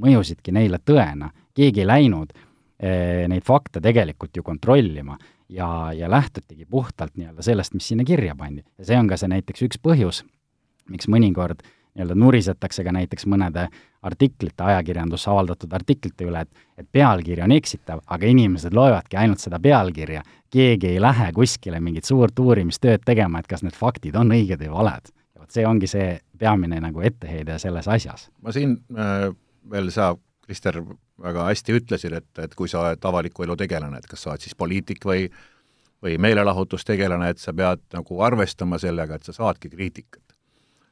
mõjusidki 0.00 0.52
neile 0.54 0.80
tõena, 0.84 1.30
keegi 1.54 1.82
ei 1.82 1.88
läinud 1.88 2.32
eh, 2.32 3.26
neid 3.28 3.44
fakte 3.46 3.82
tegelikult 3.84 4.36
ju 4.36 4.42
kontrollima 4.46 5.18
ja, 5.50 5.92
ja 5.92 6.10
lähtutigi 6.10 6.64
puhtalt 6.64 7.16
nii-öelda 7.16 7.42
sellest, 7.42 7.74
mis 7.74 7.88
sinna 7.88 8.04
kirja 8.04 8.36
pandi. 8.38 8.62
ja 8.78 8.84
see 8.84 8.98
on 8.98 9.08
ka 9.10 9.18
see 9.20 9.30
näiteks 9.32 9.66
üks 9.66 9.80
põhjus, 9.82 10.22
miks 10.90 11.08
mõnikord 11.10 11.64
nii-öelda 11.94 12.14
nurisetakse 12.14 12.84
ka 12.86 12.92
näiteks 12.94 13.26
mõnede 13.26 13.66
artiklite, 14.06 14.62
ajakirjandusse 14.64 15.30
avaldatud 15.30 15.72
artiklite 15.72 16.24
üle, 16.24 16.44
et 16.46 16.66
et 16.80 16.88
pealkiri 16.92 17.42
on 17.44 17.52
eksitav, 17.52 18.00
aga 18.06 18.26
inimesed 18.26 18.74
loevadki 18.74 19.18
ainult 19.20 19.42
seda 19.42 19.58
pealkirja. 19.60 20.22
keegi 20.50 20.86
ei 20.86 21.00
lähe 21.00 21.32
kuskile 21.32 21.80
mingit 21.80 22.04
suurt 22.04 22.38
uurimistööd 22.38 23.04
tegema, 23.04 23.38
et 23.38 23.46
kas 23.46 23.62
need 23.62 23.74
faktid 23.74 24.16
on 24.16 24.30
õiged 24.30 24.62
või 24.62 24.70
valed. 24.70 25.12
vot 25.38 25.50
see 25.50 25.66
ongi 25.66 25.86
see 25.86 26.18
peamine 26.38 26.80
nagu 26.80 27.00
etteheide 27.00 27.58
selles 27.58 27.88
asjas. 27.88 28.30
ma 28.42 28.52
siin 28.52 28.78
äh, 28.96 29.34
veel 29.70 29.90
sa, 29.90 30.14
Krister, 30.46 30.80
väga 31.22 31.44
hästi 31.46 31.76
ütlesid, 31.78 32.14
et, 32.16 32.30
et 32.42 32.54
kui 32.58 32.68
sa 32.68 32.80
oled 32.82 33.04
avaliku 33.04 33.44
elu 33.46 33.56
tegelane, 33.56 33.98
et 33.98 34.06
kas 34.10 34.24
sa 34.24 34.32
oled 34.32 34.42
siis 34.42 34.56
poliitik 34.58 35.04
või 35.06 35.28
või 36.02 36.18
meelelahutustegelane, 36.18 37.28
et 37.30 37.38
sa 37.38 37.52
pead 37.52 37.82
nagu 37.92 38.20
arvestama 38.24 38.78
sellega, 38.80 39.14
et 39.14 39.28
sa 39.28 39.32
saadki 39.32 39.70
kriitikat. 39.70 40.22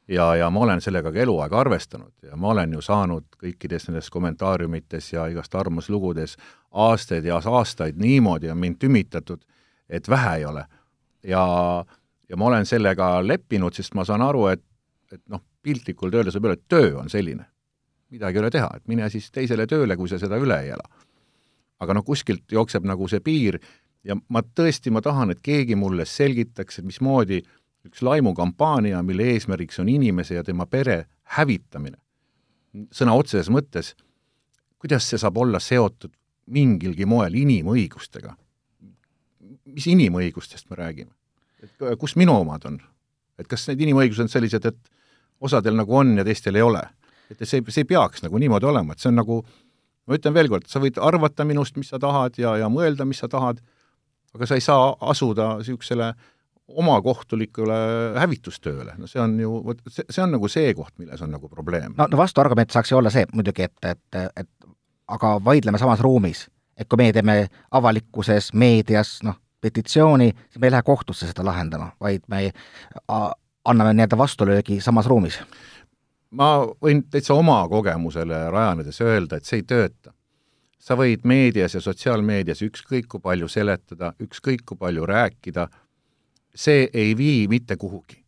ja, 0.08 0.34
ja 0.36 0.50
ma 0.50 0.60
olen 0.60 0.80
sellega 0.80 1.12
ka 1.12 1.18
eluaeg 1.18 1.52
arvestanud 1.52 2.12
ja 2.22 2.36
ma 2.36 2.48
olen 2.48 2.72
ju 2.72 2.80
saanud 2.80 3.24
kõikides 3.42 3.88
nendes 3.88 4.10
kommentaariumites 4.10 5.12
ja 5.12 5.26
igast 5.28 5.54
arvamuslugudes 5.54 6.36
aastaid 6.72 7.24
ja 7.24 7.40
aastaid 7.44 7.96
niimoodi 7.96 8.50
on 8.50 8.58
mind 8.58 8.76
tümitatud, 8.78 9.40
et 9.88 10.08
vähe 10.08 10.36
ei 10.36 10.44
ole. 10.44 10.64
ja, 11.22 11.84
ja 12.28 12.36
ma 12.36 12.44
olen 12.44 12.66
sellega 12.66 13.26
leppinud, 13.26 13.74
sest 13.74 13.94
ma 13.94 14.04
saan 14.04 14.22
aru, 14.22 14.46
et, 14.46 14.64
et 15.12 15.22
noh, 15.28 15.42
piltlikult 15.62 16.14
öeldes 16.14 16.34
võib 16.34 16.44
öelda, 16.44 16.60
et 16.60 16.68
töö 16.68 16.98
on 16.98 17.08
selline 17.08 17.44
midagi 18.10 18.38
ei 18.38 18.42
ole 18.42 18.50
teha, 18.50 18.70
et 18.76 18.88
mine 18.88 19.08
siis 19.12 19.30
teisele 19.34 19.66
tööle, 19.68 19.96
kui 19.96 20.08
sa 20.08 20.18
seda 20.20 20.38
üle 20.40 20.56
ei 20.64 20.72
ela. 20.76 20.88
aga 21.78 21.94
noh, 21.94 22.02
kuskilt 22.02 22.50
jookseb 22.50 22.86
nagu 22.88 23.06
see 23.06 23.20
piir, 23.22 23.60
ja 24.02 24.16
ma 24.34 24.42
tõesti, 24.42 24.90
ma 24.90 25.02
tahan, 25.04 25.30
et 25.30 25.40
keegi 25.44 25.76
mulle 25.78 26.06
selgitaks, 26.08 26.80
et 26.80 26.88
mismoodi 26.88 27.38
üks 27.86 28.02
laimukampaania, 28.02 29.02
mille 29.06 29.28
eesmärgiks 29.34 29.78
on 29.78 29.88
inimese 29.88 30.34
ja 30.34 30.44
tema 30.44 30.66
pere 30.66 31.04
hävitamine, 31.36 31.98
sõna 32.90 33.14
otseses 33.14 33.50
mõttes, 33.54 33.94
kuidas 34.78 35.06
see 35.08 35.20
saab 35.20 35.38
olla 35.38 35.60
seotud 35.62 36.12
mingilgi 36.50 37.06
moel 37.06 37.34
inimõigustega? 37.38 38.34
mis 39.68 39.86
inimõigustest 39.86 40.70
me 40.70 40.76
räägime? 40.76 41.12
et 41.62 41.98
kus 42.00 42.16
minu 42.16 42.34
omad 42.40 42.64
on? 42.66 42.80
et 43.38 43.46
kas 43.46 43.68
need 43.68 43.86
inimõigused 43.86 44.24
on 44.24 44.32
sellised, 44.32 44.64
et 44.66 44.78
osadel 45.40 45.76
nagu 45.78 45.94
on 45.94 46.16
ja 46.18 46.24
teistel 46.26 46.58
ei 46.58 46.64
ole? 46.64 46.82
Et 47.30 47.42
see, 47.44 47.62
see 47.68 47.84
ei 47.84 47.88
peaks 47.88 48.24
nagu 48.24 48.40
niimoodi 48.40 48.68
olema, 48.68 48.94
et 48.94 49.02
see 49.02 49.10
on 49.12 49.18
nagu, 49.20 49.42
ma 50.08 50.18
ütlen 50.18 50.36
veel 50.36 50.50
kord, 50.52 50.68
sa 50.70 50.82
võid 50.82 51.00
arvata 51.02 51.46
minust, 51.48 51.76
mis 51.80 51.92
sa 51.92 52.00
tahad 52.02 52.38
ja, 52.40 52.56
ja 52.62 52.70
mõelda, 52.72 53.06
mis 53.08 53.20
sa 53.22 53.30
tahad, 53.32 53.60
aga 54.34 54.48
sa 54.48 54.58
ei 54.58 54.64
saa 54.64 54.90
asuda 55.12 55.54
niisugusele 55.60 56.12
omakohtulikule 56.68 57.76
hävitustööle, 58.20 58.98
no 59.00 59.08
see 59.08 59.20
on 59.22 59.38
ju, 59.40 59.54
vot 59.64 59.78
see, 59.88 60.04
see 60.04 60.20
on 60.20 60.34
nagu 60.36 60.50
see 60.52 60.74
koht, 60.76 60.92
milles 61.00 61.22
on 61.24 61.32
nagu 61.32 61.48
probleem. 61.48 61.94
no, 61.96 62.06
no 62.10 62.20
vastuargument 62.20 62.74
saaks 62.74 62.92
ju 62.92 62.98
olla 62.98 63.12
see 63.12 63.24
muidugi, 63.32 63.64
et, 63.70 63.88
et, 63.88 64.18
et 64.36 64.50
aga 65.08 65.38
vaidleme 65.44 65.80
samas 65.80 66.00
ruumis. 66.04 66.46
et 66.78 66.86
kui 66.86 67.00
meie 67.00 67.12
teeme 67.12 67.48
avalikkuses, 67.74 68.52
meedias, 68.54 69.16
noh, 69.26 69.34
petitsiooni, 69.60 70.28
siis 70.30 70.60
me 70.60 70.68
ei 70.68 70.74
lähe 70.76 70.84
kohtusse 70.86 71.26
seda 71.26 71.42
lahendama, 71.42 71.88
vaid 72.00 72.22
me 72.30 72.52
anname 73.64 73.96
nii-öelda 73.96 74.18
vastulöögi 74.18 74.80
samas 74.80 75.06
ruumis. 75.06 75.40
Ma 76.30 76.66
võin 76.82 77.04
täitsa 77.10 77.34
oma 77.34 77.62
kogemusele 77.68 78.48
rajanedes 78.50 79.00
öelda, 79.00 79.36
et 79.36 79.48
see 79.48 79.62
ei 79.62 79.68
tööta 79.68 80.12
sa 80.88 80.96
võid 80.96 81.26
meedias 81.28 81.74
ja 81.76 81.82
sotsiaalmeedias 81.84 82.62
ükskõik 82.64 83.08
kui 83.12 83.22
palju 83.22 83.48
seletada, 83.50 84.12
ükskõik 84.22 84.64
kui 84.68 84.78
palju 84.80 85.06
rääkida, 85.08 85.66
see 86.54 86.88
ei 86.94 87.14
vii 87.18 87.46
mitte 87.50 87.76
kuhugi. 87.76 88.24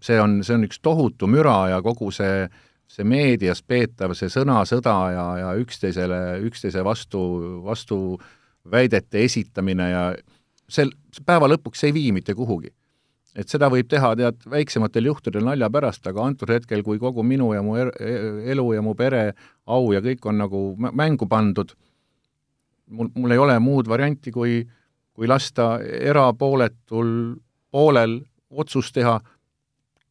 see 0.00 0.16
on, 0.20 0.38
see 0.44 0.54
on 0.56 0.62
üks 0.64 0.78
tohutu 0.80 1.26
müra 1.28 1.68
ja 1.68 1.82
kogu 1.84 2.08
see, 2.10 2.46
see 2.88 3.04
meedias 3.04 3.60
peetav, 3.62 4.14
see 4.16 4.32
sõnasõda 4.32 4.94
ja, 5.12 5.24
ja 5.36 5.50
üksteisele, 5.60 6.40
üksteise 6.48 6.84
vastu, 6.84 7.20
vastu 7.64 7.98
väidete 8.64 9.20
esitamine 9.24 9.90
ja 9.90 10.04
sel, 10.68 10.94
päeva 11.26 11.50
lõpuks 11.52 11.84
ei 11.84 11.92
vii 11.92 12.14
mitte 12.16 12.34
kuhugi. 12.34 12.72
Et 13.38 13.52
seda 13.52 13.68
võib 13.70 13.88
teha, 13.90 14.14
tead, 14.18 14.40
väiksematel 14.50 15.06
juhtudel 15.10 15.44
nalja 15.46 15.70
pärast, 15.72 16.06
aga 16.10 16.24
antud 16.26 16.50
hetkel, 16.50 16.82
kui 16.86 16.98
kogu 17.02 17.22
minu 17.26 17.52
ja 17.54 17.62
mu 17.62 17.76
er, 17.78 17.92
elu 18.54 18.66
ja 18.74 18.82
mu 18.82 18.94
pere 18.98 19.30
au 19.70 19.92
ja 19.94 20.02
kõik 20.04 20.26
on 20.26 20.40
nagu 20.42 20.62
mängu 20.78 21.28
pandud, 21.30 21.74
mul, 22.90 23.10
mul 23.14 23.34
ei 23.34 23.42
ole 23.42 23.58
muud 23.62 23.90
varianti, 23.90 24.32
kui, 24.34 24.60
kui 25.14 25.30
lasta 25.30 25.76
erapooletul 25.80 27.12
poolel 27.70 28.18
otsus 28.50 28.90
teha, 28.92 29.18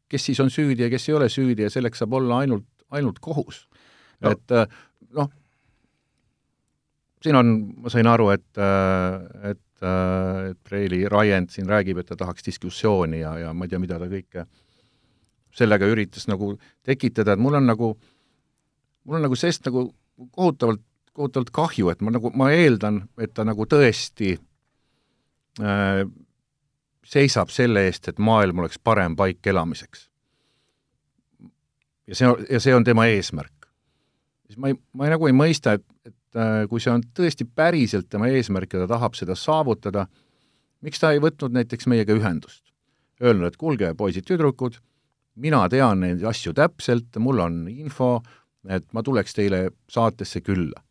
kes 0.10 0.30
siis 0.30 0.40
on 0.40 0.52
süüdi 0.54 0.86
ja 0.86 0.92
kes 0.92 1.10
ei 1.10 1.18
ole 1.18 1.28
süüdi 1.30 1.68
ja 1.68 1.74
selleks 1.74 2.02
saab 2.02 2.16
olla 2.22 2.40
ainult, 2.46 2.68
ainult 2.96 3.20
kohus. 3.24 3.66
No.. 4.20 4.34
et 4.34 4.52
äh, 4.52 4.66
noh, 5.16 5.30
siin 7.24 7.38
on, 7.40 7.52
ma 7.84 7.92
sain 7.92 8.08
aru, 8.10 8.30
et, 8.36 8.48
äh, 8.60 9.52
et, 9.52 9.62
et 9.84 10.58
Preili 10.64 11.04
Raiend 11.10 11.54
siin 11.54 11.70
räägib, 11.70 12.02
et 12.02 12.10
ta 12.10 12.18
tahaks 12.20 12.46
diskussiooni 12.46 13.22
ja, 13.22 13.38
ja 13.46 13.54
ma 13.54 13.66
ei 13.66 13.72
tea, 13.72 13.80
mida 13.80 14.00
ta 14.00 14.10
kõike 14.12 14.46
sellega 15.56 15.88
üritas 15.90 16.28
nagu 16.30 16.54
tekitada, 16.86 17.34
et 17.34 17.42
mul 17.42 17.58
on 17.60 17.68
nagu, 17.70 17.94
mul 19.04 19.20
on 19.20 19.26
nagu 19.26 19.38
sellest 19.40 19.66
nagu 19.68 19.90
kohutavalt, 20.36 20.84
kohutavalt 21.16 21.52
kahju, 21.56 21.90
et 21.92 22.02
ma 22.06 22.14
nagu, 22.14 22.32
ma 22.38 22.52
eeldan, 22.54 23.04
et 23.22 23.34
ta 23.36 23.46
nagu 23.48 23.66
tõesti 23.70 24.36
äh, 25.64 26.04
seisab 27.10 27.52
selle 27.54 27.88
eest, 27.90 28.12
et 28.12 28.22
maailm 28.22 28.64
oleks 28.64 28.80
parem 28.84 29.16
paik 29.20 29.48
elamiseks. 29.48 30.08
ja 32.08 32.16
see, 32.16 32.30
ja 32.50 32.60
see 32.60 32.76
on 32.76 32.84
tema 32.84 33.08
eesmärk. 33.10 33.70
siis 34.48 34.58
ma 34.58 34.72
ei, 34.72 34.80
ma 34.94 35.08
ei, 35.08 35.16
nagu 35.16 35.28
ei 35.28 35.36
mõista, 35.36 35.78
et, 35.80 35.86
et 36.06 36.14
äh, 36.14 36.19
kui 36.70 36.82
see 36.82 36.92
on 36.94 37.04
tõesti 37.16 37.48
päriselt 37.48 38.10
tema 38.10 38.30
eesmärk 38.30 38.76
ja 38.76 38.84
ta 38.84 38.90
tahab 38.96 39.16
seda 39.18 39.38
saavutada, 39.38 40.06
miks 40.86 41.02
ta 41.02 41.14
ei 41.14 41.22
võtnud 41.24 41.56
näiteks 41.56 41.90
meiega 41.90 42.14
ühendust? 42.14 42.64
Öelnud, 43.24 43.50
et 43.50 43.58
kuulge, 43.60 43.90
poisid-tüdrukud, 43.98 44.78
mina 45.42 45.64
tean 45.70 46.06
neid 46.06 46.22
asju 46.24 46.54
täpselt, 46.56 47.18
mul 47.20 47.42
on 47.44 47.64
info, 47.72 48.20
et 48.70 48.86
ma 48.94 49.04
tuleks 49.04 49.34
teile 49.36 49.70
saatesse 49.92 50.44
külla 50.46 50.84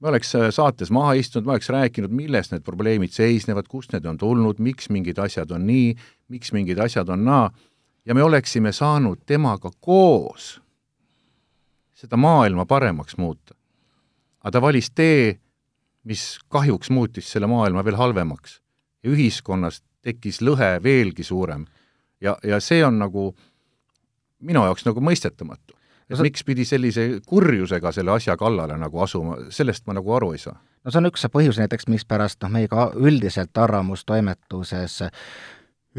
me 0.00 0.08
oleks 0.08 0.34
äh, 0.34 0.50
saates 0.54 0.90
maha 0.94 1.12
istunud, 1.18 1.46
ma 1.46 1.56
oleks 1.56 1.70
rääkinud, 1.74 2.12
milles 2.14 2.52
need 2.52 2.62
probleemid 2.66 3.14
seisnevad, 3.14 3.66
kust 3.70 3.92
need 3.94 4.06
on 4.06 4.18
tulnud, 4.18 4.60
miks 4.62 4.90
mingid 4.94 5.18
asjad 5.22 5.50
on 5.54 5.66
nii, 5.66 5.92
miks 6.32 6.52
mingid 6.54 6.78
asjad 6.82 7.10
on 7.10 7.24
naa, 7.26 7.48
ja 8.06 8.14
me 8.14 8.22
oleksime 8.22 8.72
saanud 8.72 9.24
temaga 9.26 9.70
koos 9.80 10.58
seda 11.98 12.16
maailma 12.16 12.66
paremaks 12.66 13.16
muuta. 13.18 13.57
Aga 14.44 14.54
ta 14.54 14.62
valis 14.62 14.90
tee, 14.90 15.38
mis 16.04 16.38
kahjuks 16.48 16.90
muutis 16.90 17.32
selle 17.32 17.46
maailma 17.50 17.84
veel 17.84 17.96
halvemaks. 17.96 18.60
ja 19.02 19.10
ühiskonnas 19.10 19.82
tekkis 20.02 20.40
lõhe 20.42 20.78
veelgi 20.82 21.24
suurem. 21.24 21.66
ja, 22.20 22.36
ja 22.42 22.60
see 22.60 22.84
on 22.84 22.98
nagu 22.98 23.34
minu 24.40 24.64
jaoks 24.64 24.86
nagu 24.86 25.00
mõistetamatu 25.00 25.78
et 26.08 26.16
no, 26.16 26.24
miks 26.24 26.44
pidi 26.44 26.64
sellise 26.64 27.04
kurjusega 27.28 27.92
selle 27.92 28.14
asja 28.14 28.36
kallale 28.40 28.78
nagu 28.80 29.00
asuma, 29.04 29.36
sellest 29.52 29.86
ma 29.86 29.96
nagu 29.98 30.14
aru 30.16 30.32
ei 30.32 30.42
saa. 30.42 30.56
no 30.84 30.92
see 30.92 31.02
on 31.02 31.10
üks 31.10 31.26
põhjus 31.32 31.60
näiteks, 31.60 31.88
mispärast 31.92 32.40
noh, 32.42 32.52
meie 32.54 32.68
ka 32.70 32.90
üldiselt 32.96 33.58
Arvamustoimetuses 33.58 35.02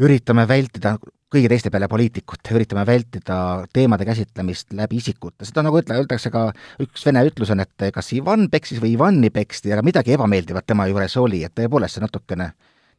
üritame 0.00 0.46
vältida 0.48 0.96
kõigi 1.30 1.50
teiste 1.50 1.70
peale 1.70 1.86
poliitikute, 1.90 2.54
üritame 2.56 2.82
vältida 2.86 3.36
teemade 3.74 4.06
käsitlemist 4.08 4.72
läbi 4.74 4.98
isikute, 4.98 5.46
seda 5.46 5.62
nagu 5.62 5.78
ütle, 5.78 6.00
öeldakse 6.00 6.32
ka, 6.34 6.48
üks 6.82 7.04
vene 7.06 7.22
ütlus 7.28 7.52
on, 7.54 7.62
et 7.62 7.86
kas 7.94 8.10
Ivan 8.16 8.48
peksis 8.50 8.80
või 8.82 8.96
Ivani 8.96 9.30
peksti, 9.34 9.70
aga 9.74 9.84
midagi 9.86 10.16
ebameeldivat 10.16 10.66
tema 10.66 10.88
juures 10.90 11.14
oli, 11.20 11.44
et 11.46 11.54
tõepoolest 11.54 11.98
see 11.98 12.04
natukene 12.04 12.50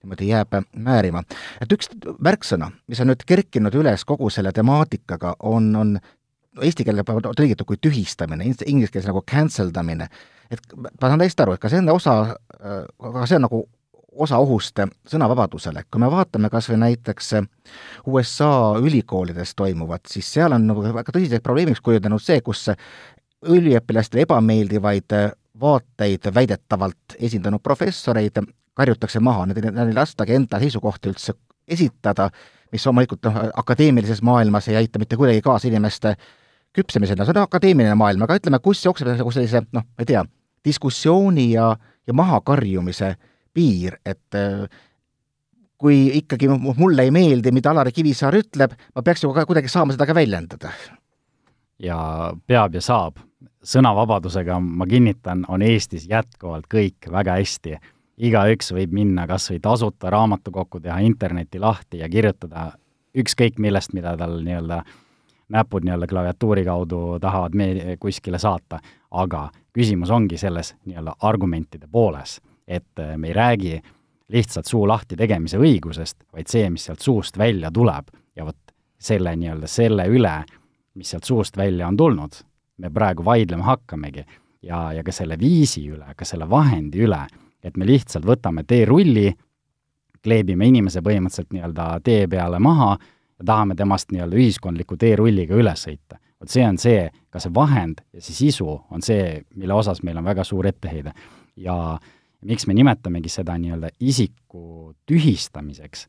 niimoodi 0.01 0.31
jääb 0.31 0.55
määrima. 0.73 1.23
et 1.61 1.75
üks 1.75 1.91
märksõna, 2.23 2.71
mis 2.87 3.01
on 3.03 3.11
nüüd 3.11 3.25
kerkinud 3.27 3.75
üles 3.75 4.05
kogu 4.07 4.29
selle 4.33 4.53
temaatikaga, 4.55 5.35
on, 5.51 5.75
on 5.75 5.97
eesti 6.61 6.87
keelde 6.87 7.03
tõlgitud 7.03 7.67
kui 7.67 7.77
tühistamine, 7.77 8.47
inglise 8.65 8.91
keeles 8.95 9.11
nagu 9.11 9.21
cancel 9.27 9.73
damine, 9.75 10.07
et 10.49 10.73
ma 10.79 11.11
saan 11.11 11.19
täiesti 11.19 11.43
aru, 11.43 11.55
et 11.55 11.61
ka 11.61 11.69
see 11.69 11.83
on 11.83 11.91
osa, 11.93 12.17
aga 12.61 13.27
see 13.27 13.37
on 13.37 13.47
nagu 13.49 13.65
osa 14.11 14.37
ohust 14.43 14.79
sõnavabadusele, 15.07 15.85
kui 15.91 16.01
me 16.03 16.09
vaatame 16.11 16.49
kas 16.51 16.69
või 16.69 16.81
näiteks 16.83 17.33
USA 18.07 18.51
ülikoolides 18.79 19.55
toimuvat, 19.55 20.05
siis 20.11 20.33
seal 20.33 20.51
on 20.55 20.67
nagu 20.67 20.83
väga 20.83 21.13
tõsiseks 21.15 21.43
probleemiks 21.43 21.81
kujunenud 21.81 22.21
see, 22.21 22.41
kus 22.41 22.67
üliõpilastele 23.47 24.25
ebameeldivaid 24.27 25.15
vaateid 25.61 26.27
väidetavalt 26.33 27.15
esindanud 27.19 27.63
professoreid 27.63 28.41
karjutakse 28.77 29.19
maha, 29.19 29.45
need 29.45 29.63
ei 29.63 29.95
lastagi 29.95 30.35
enda 30.35 30.59
seisukohti 30.59 31.11
üldse 31.11 31.35
esitada, 31.67 32.29
mis 32.71 32.85
loomulikult 32.87 33.25
noh, 33.27 33.39
akadeemilises 33.59 34.21
maailmas 34.25 34.67
ei 34.71 34.79
aita 34.79 34.99
mitte 34.99 35.17
kuidagi 35.19 35.41
kaasa 35.45 35.67
inimeste 35.67 36.15
küpsemisena, 36.75 37.25
see 37.27 37.35
on 37.35 37.43
akadeemiline 37.43 37.95
maailm, 37.99 38.23
aga 38.25 38.37
ütleme, 38.39 38.61
kus 38.63 38.85
jookseb 38.85 39.11
nagu 39.11 39.33
sellise 39.33 39.63
noh, 39.71 39.83
ma 39.83 40.03
ei 40.03 40.07
tea, 40.13 40.23
diskussiooni 40.65 41.51
ja, 41.51 41.73
ja 42.07 42.15
mahakarjumise 42.15 43.15
piir, 43.53 43.97
et 44.05 44.37
äh, 44.37 44.65
kui 45.81 46.03
ikkagi 46.21 46.49
mulle 46.77 47.07
ei 47.07 47.11
meeldi, 47.11 47.51
mida 47.51 47.71
Alari 47.73 47.93
Kivisaar 47.95 48.37
ütleb, 48.37 48.75
ma 48.95 49.03
peaks 49.05 49.23
ju 49.23 49.31
ka 49.33 49.45
kuidagi 49.49 49.71
saama 49.71 49.95
seda 49.95 50.05
ka 50.05 50.15
väljendada. 50.15 50.71
ja 51.79 51.97
peab 52.47 52.75
ja 52.75 52.81
saab. 52.81 53.17
sõnavabadusega, 53.61 54.55
ma 54.59 54.85
kinnitan, 54.89 55.45
on 55.47 55.61
Eestis 55.61 56.07
jätkuvalt 56.09 56.65
kõik 56.69 57.09
väga 57.11 57.37
hästi. 57.37 57.77
igaüks 58.17 58.71
võib 58.73 58.91
minna 58.93 59.27
kas 59.27 59.49
või 59.51 59.59
tasuta 59.59 60.09
raamatukokku, 60.09 60.79
teha 60.79 60.99
interneti 60.99 61.59
lahti 61.59 61.97
ja 61.97 62.09
kirjutada 62.09 62.71
ükskõik 63.17 63.59
millest, 63.59 63.93
mida 63.93 64.17
tal 64.17 64.41
nii-öelda 64.43 64.83
näpud 65.51 65.83
nii-öelda 65.83 66.07
klaviatuuri 66.07 66.65
kaudu 66.65 67.19
tahavad 67.19 67.55
me 67.55 67.97
kuskile 67.99 68.39
saata, 68.39 68.79
aga 69.11 69.49
küsimus 69.73 70.09
ongi 70.09 70.37
selles 70.37 70.75
nii-öelda 70.85 71.15
argumentide 71.19 71.87
pooles, 71.91 72.39
et 72.67 72.99
äh, 72.99 73.17
me 73.17 73.27
ei 73.27 73.33
räägi 73.33 73.81
lihtsalt 74.31 74.65
suu 74.65 74.87
lahti 74.87 75.15
tegemise 75.19 75.59
õigusest, 75.59 76.23
vaid 76.33 76.47
see, 76.47 76.69
mis 76.69 76.85
sealt 76.87 77.03
suust 77.03 77.37
välja 77.37 77.71
tuleb 77.71 78.11
ja 78.35 78.45
vot 78.47 78.57
selle 79.01 79.33
nii-öelda, 79.35 79.67
selle 79.67 80.05
üle, 80.07 80.35
mis 80.95 81.11
sealt 81.11 81.27
suust 81.27 81.57
välja 81.57 81.87
on 81.87 81.97
tulnud, 81.97 82.37
me 82.77 82.89
praegu 82.89 83.25
vaidlema 83.25 83.63
hakkamegi. 83.73 84.25
ja, 84.61 84.93
ja 84.93 85.03
ka 85.03 85.11
selle 85.11 85.39
viisi 85.39 85.87
üle, 85.89 86.13
ka 86.15 86.25
selle 86.25 86.49
vahendi 86.49 87.01
üle, 87.01 87.25
et 87.63 87.77
me 87.77 87.85
lihtsalt 87.85 88.25
võtame 88.25 88.63
teerulli, 88.67 89.31
kleebime 90.21 90.67
inimese 90.69 91.01
põhimõtteliselt 91.01 91.53
nii-öelda 91.55 91.87
tee 92.05 92.27
peale 92.29 92.59
maha 92.59 92.91
ja 93.41 93.45
tahame 93.45 93.75
temast 93.75 94.11
nii-öelda 94.13 94.37
ühiskondliku 94.37 94.97
teerulliga 95.01 95.57
üle 95.57 95.73
sõita. 95.75 96.19
vot 96.39 96.49
see 96.49 96.65
on 96.65 96.77
see, 96.77 97.09
ka 97.29 97.39
see 97.39 97.53
vahend 97.53 98.01
ja 98.13 98.21
see 98.21 98.37
sisu 98.37 98.69
on 98.91 99.01
see, 99.01 99.41
mille 99.55 99.73
osas 99.73 100.03
meil 100.03 100.17
on 100.17 100.25
väga 100.29 100.43
suur 100.43 100.67
etteheide. 100.67 101.13
ja, 101.55 101.97
miks 102.45 102.67
me 102.67 102.73
nimetamegi 102.73 103.29
seda 103.29 103.57
nii-öelda 103.57 103.91
isiku 103.99 104.93
tühistamiseks, 105.05 106.07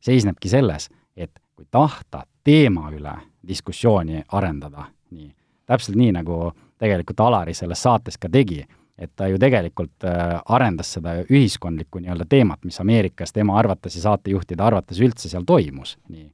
seisnebki 0.00 0.48
selles, 0.48 0.88
et 1.16 1.32
kui 1.56 1.66
tahta 1.70 2.24
teema 2.44 2.90
üle 2.94 3.14
diskussiooni 3.48 4.22
arendada, 4.32 4.86
nii, 5.10 5.30
täpselt 5.66 5.98
nii, 5.98 6.12
nagu 6.14 6.52
tegelikult 6.82 7.20
Alari 7.20 7.54
selles 7.54 7.82
saates 7.82 8.18
ka 8.18 8.30
tegi, 8.32 8.62
et 8.98 9.10
ta 9.16 9.26
ju 9.30 9.38
tegelikult 9.40 10.04
äh, 10.06 10.36
arendas 10.54 10.92
seda 10.96 11.16
ühiskondlikku 11.24 12.02
nii-öelda 12.02 12.26
teemat, 12.28 12.62
mis 12.64 12.80
Ameerikas 12.80 13.32
tema 13.32 13.58
arvates 13.58 13.96
ja 13.96 14.04
saatejuhtide 14.06 14.62
arvates 14.62 15.00
üldse 15.02 15.30
seal 15.30 15.46
toimus, 15.48 15.96
nii. 16.12 16.28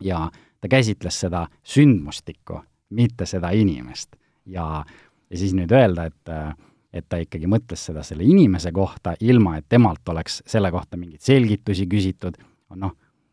ja 0.00 0.26
ta 0.60 0.68
käsitles 0.70 1.18
seda 1.24 1.46
sündmustikku, 1.62 2.60
mitte 2.90 3.26
seda 3.26 3.50
inimest. 3.50 4.16
ja, 4.46 4.84
ja 5.30 5.38
siis 5.38 5.54
nüüd 5.56 5.72
öelda, 5.72 6.06
et 6.08 6.28
äh, 6.32 6.54
et 6.92 7.06
ta 7.08 7.18
ikkagi 7.22 7.48
mõtles 7.48 7.86
seda 7.88 8.02
selle 8.04 8.24
inimese 8.28 8.72
kohta, 8.72 9.14
ilma 9.20 9.56
et 9.58 9.66
temalt 9.68 10.08
oleks 10.12 10.42
selle 10.46 10.70
kohta 10.70 10.98
mingeid 11.00 11.24
selgitusi 11.24 11.86
küsitud, 11.88 12.36
noh, 12.76 12.92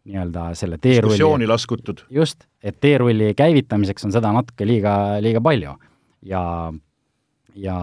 nii-öelda 0.09 0.53
selle 0.57 0.77
teerulli 0.81 1.17
diskussiooni 1.17 1.47
laskutud. 1.47 2.05
just, 2.09 2.47
et 2.63 2.79
teerulli 2.79 3.33
käivitamiseks 3.37 4.05
on 4.07 4.15
seda 4.15 4.31
natuke 4.33 4.67
liiga, 4.67 4.93
liiga 5.21 5.41
palju. 5.41 5.75
ja, 6.25 6.73
ja, 7.55 7.77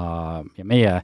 ja 0.57 0.65
meie 0.65 1.01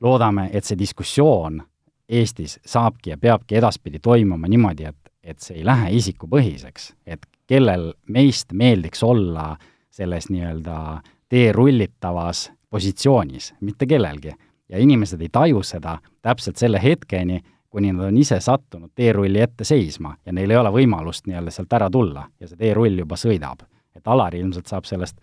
loodame, 0.00 0.50
et 0.52 0.64
see 0.64 0.78
diskussioon 0.78 1.62
Eestis 2.08 2.60
saabki 2.62 3.10
ja 3.10 3.16
peabki 3.18 3.56
edaspidi 3.58 3.98
toimuma 3.98 4.46
niimoodi, 4.46 4.84
et, 4.86 5.10
et 5.22 5.40
see 5.42 5.56
ei 5.58 5.64
lähe 5.66 5.90
isikupõhiseks, 5.98 6.92
et 7.06 7.26
kellel 7.50 7.92
meist 8.06 8.52
meeldiks 8.52 9.02
olla 9.02 9.56
selles 9.90 10.28
nii-öelda 10.30 11.00
teerullitavas 11.28 12.50
positsioonis, 12.70 13.54
mitte 13.60 13.86
kellelgi. 13.86 14.32
ja 14.68 14.78
inimesed 14.78 15.20
ei 15.22 15.28
taju 15.32 15.62
seda 15.62 15.98
täpselt 16.22 16.56
selle 16.58 16.80
hetkeni, 16.82 17.40
kuni 17.70 17.92
nad 17.92 18.08
on 18.08 18.16
ise 18.18 18.40
sattunud 18.40 18.90
teerulli 18.94 19.40
ette 19.40 19.64
seisma 19.64 20.16
ja 20.26 20.32
neil 20.32 20.50
ei 20.50 20.56
ole 20.56 20.72
võimalust 20.74 21.26
nii-öelda 21.26 21.52
sealt 21.54 21.72
ära 21.72 21.90
tulla 21.90 22.24
ja 22.40 22.48
see 22.48 22.58
teerull 22.58 22.98
juba 22.98 23.16
sõidab. 23.16 23.62
et 23.94 24.08
Alari 24.08 24.40
ilmselt 24.40 24.66
saab 24.66 24.84
sellest 24.84 25.20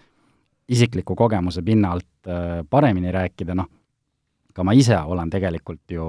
isikliku 0.69 1.15
kogemuse 1.15 1.61
pinnalt 1.61 2.27
äh, 2.27 2.63
paremini 2.69 3.11
rääkida, 3.11 3.55
noh, 3.55 3.67
ka 4.53 4.63
ma 4.63 4.73
ise 4.73 4.97
olen 4.97 5.29
tegelikult 5.29 5.91
ju 5.91 6.05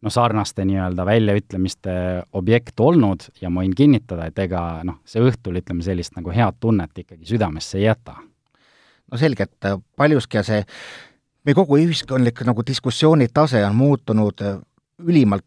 noh, 0.00 0.12
sarnaste 0.12 0.64
nii-öelda 0.64 1.06
väljaütlemiste 1.06 1.92
objekt 2.32 2.80
olnud 2.80 3.30
ja 3.40 3.50
ma 3.50 3.64
võin 3.64 3.74
kinnitada, 3.76 4.26
et 4.26 4.38
ega 4.38 4.82
noh, 4.84 5.00
see 5.04 5.22
õhtul, 5.24 5.60
ütleme, 5.62 5.82
sellist 5.82 6.16
nagu 6.16 6.30
head 6.34 6.60
tunnet 6.60 7.04
ikkagi 7.04 7.24
südamesse 7.24 7.78
ei 7.78 7.88
jäta 7.88 8.18
no 9.10 9.18
selge, 9.18 9.46
et 9.48 9.68
äh, 9.68 9.78
paljuski 9.96 10.42
see 10.46 10.60
meie 11.46 11.56
kogu 11.56 11.78
ühiskondlik 11.80 12.42
nagu 12.46 12.64
diskussiooni 12.66 13.30
tase 13.34 13.62
on 13.66 13.76
muutunud 13.76 14.44
äh, 14.44 14.60
ülimalt 15.06 15.46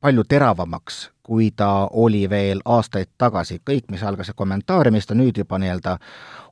palju 0.00 0.24
teravamaks, 0.24 1.10
kui 1.22 1.50
ta 1.56 1.88
oli 1.92 2.24
veel 2.30 2.62
aastaid 2.64 3.10
tagasi. 3.18 3.60
kõik, 3.70 3.90
mis 3.90 4.02
algas 4.02 4.32
kommentaariumist, 4.36 5.10
on 5.10 5.20
nüüd 5.20 5.36
juba 5.36 5.58
nii-öelda 5.60 5.98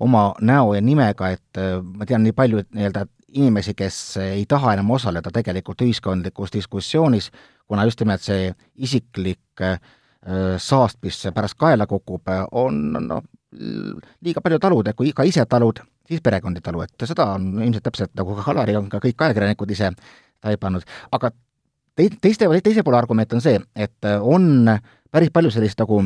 oma 0.00 0.34
näo 0.40 0.74
ja 0.74 0.80
nimega, 0.80 1.30
et 1.30 1.60
äh, 1.60 1.78
ma 1.82 2.06
tean 2.06 2.22
nii 2.22 2.32
palju 2.32 2.64
nii-öelda 2.70 3.06
inimesi, 3.28 3.74
kes 3.74 4.16
ei 4.24 4.44
taha 4.48 4.72
enam 4.72 4.90
osaleda 4.90 5.30
tegelikult 5.30 5.82
ühiskondlikus 5.84 6.52
diskussioonis, 6.52 7.30
kuna 7.66 7.84
just 7.84 8.00
nimelt 8.00 8.24
see 8.24 8.54
isiklik 8.76 9.60
saast, 10.58 10.96
mis 11.04 11.18
pärast 11.34 11.54
kaela 11.60 11.86
kukub, 11.86 12.24
on 12.56 12.78
noh, 13.04 13.22
liiga 14.24 14.40
palju 14.40 14.58
talud, 14.58 14.88
kui 14.96 15.12
ka 15.12 15.26
ise 15.28 15.44
talud, 15.48 15.80
siis 16.08 16.22
perekondi 16.24 16.62
talu, 16.64 16.82
et 16.84 17.08
seda 17.08 17.32
on 17.36 17.50
ilmselt 17.62 17.84
täpselt 17.84 18.14
nagu 18.16 18.36
ka 18.38 18.46
Kalari 18.46 18.76
on 18.78 18.88
ka 18.88 19.00
kõik 19.02 19.26
ajakirjanikud 19.26 19.74
ise 19.74 19.90
taibanud, 20.44 20.86
aga 21.12 21.32
tei-, 21.98 22.12
teiste, 22.20 22.48
teise 22.64 22.84
poole 22.86 23.00
argument 23.00 23.34
on 23.36 23.44
see, 23.44 23.58
et 23.76 24.08
on 24.20 24.70
päris 25.12 25.32
palju 25.34 25.52
sellist 25.52 25.80
nagu 25.82 26.00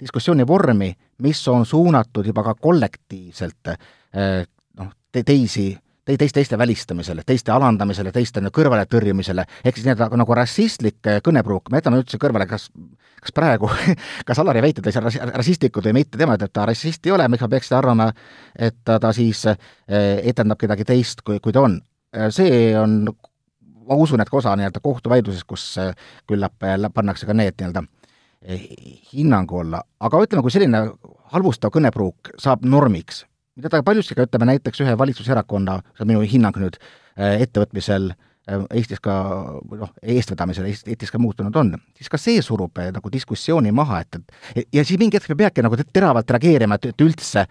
diskussiooni 0.00 0.46
vormi, 0.48 0.90
mis 1.24 1.42
on 1.52 1.66
suunatud 1.68 2.26
juba 2.26 2.44
ka 2.46 2.54
kollektiivselt 2.56 3.72
eh, 3.74 4.42
noh, 4.80 4.92
te-, 5.12 5.24
teisi 5.26 5.68
tei-, 6.04 6.16
teiste, 6.20 6.58
välistamisele, 6.58 7.22
teiste 7.26 7.52
alandamisele, 7.52 8.12
teiste 8.12 8.42
kõrvaletõrjumisele, 8.52 9.44
ehk 9.64 9.76
siis 9.78 9.86
nii-öelda 9.86 10.10
nagu 10.20 10.36
rassistlik 10.36 11.06
äh, 11.06 11.20
kõnepruuk, 11.24 11.70
me 11.70 11.80
jätame 11.80 12.00
üldse 12.02 12.20
kõrvale, 12.20 12.48
kas 12.50 12.70
kas 13.20 13.34
praegu, 13.36 13.68
kas 14.28 14.38
Alari 14.40 14.62
väited 14.64 14.86
olid 14.86 15.04
ras-, 15.04 15.20
rassistlikud 15.34 15.84
või 15.88 16.00
mitte, 16.00 16.18
tema 16.18 16.36
ütleb, 16.38 16.52
ta 16.52 16.66
rassist 16.68 17.06
ei 17.06 17.14
ole, 17.14 17.28
miks 17.28 17.44
ma 17.44 17.50
peaksin 17.52 17.76
arvama, 17.76 18.10
et 18.56 18.78
ta, 18.84 18.98
ta 19.02 19.12
siis 19.16 19.44
äh, 19.50 19.58
etendab 20.32 20.60
kedagi 20.60 20.86
teist, 20.88 21.24
kui, 21.26 21.40
kui 21.44 21.52
ta 21.52 21.66
on. 21.68 21.78
Äh, 22.16 22.30
see 22.34 22.70
on, 22.78 23.02
ma 23.88 23.98
usun, 24.00 24.22
et 24.22 24.30
ka 24.30 24.40
osa 24.40 24.56
nii-öelda 24.56 24.82
kohtuvaidlusest, 24.84 25.48
kus 25.48 25.66
küllap 26.30 26.56
pannakse 26.94 27.28
ka 27.28 27.36
need 27.36 27.58
nii-öelda 27.60 27.84
hinnangu 29.12 29.58
alla, 29.60 29.82
aga 30.00 30.22
ütleme, 30.24 30.40
kui 30.40 30.52
selline 30.54 30.86
halvustav 31.34 31.74
kõnepruuk 31.74 32.32
saab 32.40 32.64
normiks, 32.64 33.26
mida 33.60 33.70
ta 33.72 33.84
paljuski 33.84 34.16
ka 34.16 34.24
ütleme 34.28 34.48
näiteks 34.54 34.82
ühe 34.84 34.96
valitsuserakonna, 34.98 35.80
see 35.94 36.04
on 36.06 36.10
minu 36.14 36.24
hinnang 36.24 36.56
nüüd, 36.60 36.78
äh, 37.20 37.42
ettevõtmisel 37.44 38.10
äh, 38.14 38.62
Eestis 38.80 39.02
ka 39.04 39.14
noh, 39.76 39.90
eestvedamisel 40.02 40.70
Eestis 40.70 41.12
ka 41.12 41.20
muutunud 41.20 41.56
on, 41.60 41.74
siis 41.98 42.08
ka 42.12 42.20
see 42.20 42.40
surub 42.44 42.80
äh, 42.80 42.88
nagu 42.94 43.12
diskussiooni 43.12 43.72
maha, 43.76 44.00
et, 44.06 44.22
et 44.54 44.80
ja 44.80 44.84
siis 44.86 45.00
mingi 45.00 45.20
hetk 45.20 45.36
peabki 45.36 45.64
nagu 45.66 45.78
teravalt 45.92 46.32
reageerima, 46.36 46.80
et, 46.80 46.94
et 46.94 47.04
üldse 47.04 47.46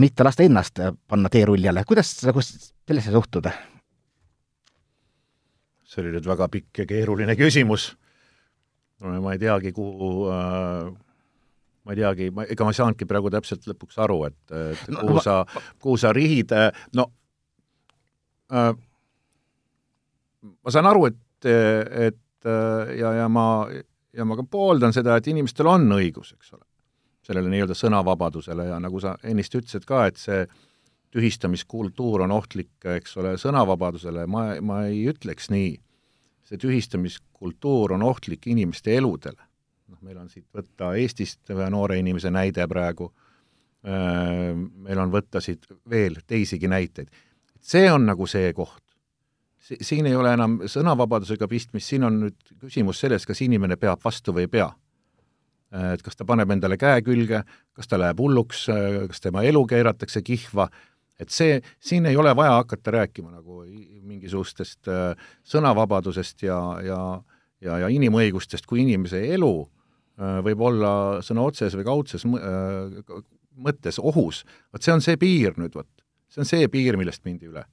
mitte 0.00 0.24
lasta 0.24 0.40
ennast 0.40 0.80
panna 1.12 1.28
teerulli 1.28 1.68
alla, 1.68 1.82
kuidas 1.84 2.14
nagu 2.24 2.40
sellesse 2.40 3.12
suhtuda? 3.12 3.52
see 5.84 6.00
oli 6.02 6.14
nüüd 6.16 6.26
väga 6.26 6.48
pikk 6.50 6.80
ja 6.80 6.86
keeruline 6.88 7.36
küsimus. 7.38 7.92
ma 9.04 9.34
ei 9.34 9.38
teagi, 9.38 9.70
kuhu 9.76 10.30
äh, 10.32 10.88
ma 11.84 11.92
ei 11.92 12.00
teagi, 12.00 12.30
ma, 12.32 12.46
ega 12.48 12.66
ma 12.66 12.72
ei 12.72 12.78
saanudki 12.78 13.08
praegu 13.08 13.30
täpselt 13.32 13.66
lõpuks 13.68 14.00
aru, 14.04 14.18
et, 14.30 14.40
et 14.50 14.90
no, 14.92 15.04
kuhu 15.04 15.18
no, 15.18 15.24
sa, 15.24 15.38
kuhu 15.82 15.96
sa 16.00 16.12
rihid, 16.16 16.54
no 16.96 17.08
äh, 18.52 18.70
ma 20.54 20.74
saan 20.74 20.88
aru, 20.88 21.08
et, 21.10 21.48
et 21.48 22.48
ja, 22.98 23.14
ja 23.20 23.28
ma, 23.32 23.46
ja 24.16 24.26
ma 24.28 24.36
ka 24.38 24.46
pooldan 24.48 24.94
seda, 24.96 25.18
et 25.18 25.28
inimestel 25.32 25.68
on 25.70 25.88
õigus, 25.96 26.34
eks 26.36 26.54
ole, 26.56 26.64
sellele 27.24 27.52
nii-öelda 27.52 27.76
sõnavabadusele 27.78 28.68
ja 28.68 28.78
nagu 28.82 29.00
sa 29.00 29.16
ennist 29.24 29.56
ütlesid 29.56 29.86
ka, 29.88 30.06
et 30.10 30.20
see 30.20 30.44
tühistamiskultuur 31.14 32.24
on 32.24 32.34
ohtlik, 32.34 32.72
eks 32.96 33.16
ole, 33.22 33.36
sõnavabadusele, 33.40 34.26
ma, 34.30 34.46
ma 34.64 34.84
ei 34.90 35.04
ütleks 35.12 35.50
nii. 35.52 35.74
see 36.44 36.60
tühistamiskultuur 36.60 37.94
on 37.96 38.02
ohtlik 38.04 38.46
inimeste 38.52 38.96
eludele 38.98 39.40
noh, 39.94 40.02
meil 40.02 40.18
on 40.18 40.30
siit 40.30 40.46
võtta 40.54 40.92
Eestist 40.98 41.50
ühe 41.54 41.68
noore 41.70 41.98
inimese 42.00 42.32
näide 42.34 42.66
praegu, 42.70 43.10
meil 43.84 45.00
on 45.00 45.12
võtta 45.12 45.42
siit 45.44 45.66
veel 45.90 46.16
teisigi 46.26 46.68
näiteid. 46.68 47.10
see 47.60 47.90
on 47.92 48.06
nagu 48.06 48.26
see 48.26 48.52
koht. 48.52 48.82
siin 49.58 50.06
ei 50.06 50.16
ole 50.16 50.32
enam 50.32 50.58
sõnavabadusega 50.66 51.48
pistmist, 51.48 51.88
siin 51.88 52.04
on 52.04 52.20
nüüd 52.20 52.56
küsimus 52.60 53.00
selles, 53.00 53.26
kas 53.26 53.40
inimene 53.40 53.76
peab 53.76 54.00
vastu 54.04 54.32
või 54.32 54.48
ei 54.48 54.48
pea. 54.48 54.72
et 55.92 56.02
kas 56.02 56.16
ta 56.16 56.24
paneb 56.24 56.50
endale 56.50 56.76
käe 56.76 57.02
külge, 57.02 57.44
kas 57.74 57.88
ta 57.88 57.98
läheb 57.98 58.18
hulluks, 58.18 58.66
kas 59.08 59.20
tema 59.20 59.42
elu 59.42 59.66
keeratakse 59.66 60.22
kihva, 60.22 60.68
et 61.20 61.30
see, 61.30 61.60
siin 61.80 62.06
ei 62.06 62.16
ole 62.16 62.36
vaja 62.36 62.56
hakata 62.62 62.90
rääkima 62.90 63.30
nagu 63.30 63.64
mingisugustest 64.02 64.88
sõnavabadusest 65.44 66.42
ja, 66.42 66.58
ja 66.82 67.22
ja, 67.64 67.78
ja 67.78 67.88
inimõigustest 67.88 68.66
kui 68.66 68.82
inimese 68.82 69.22
elu 69.34 69.54
Äh, 69.64 69.73
võib 70.18 70.60
olla 70.62 70.90
sõna 71.26 71.42
otseses 71.48 71.74
või 71.78 71.86
kaudses 71.88 72.24
äh, 72.26 73.22
mõttes 73.54 73.98
ohus, 73.98 74.42
vot 74.72 74.82
see 74.82 74.94
on 74.94 75.02
see 75.02 75.18
piir 75.18 75.56
nüüd, 75.58 75.74
vot. 75.74 75.88
see 76.30 76.42
on 76.44 76.48
see 76.48 76.68
piir, 76.70 76.98
millest 76.98 77.24
mindi 77.26 77.50
üle. 77.50 77.64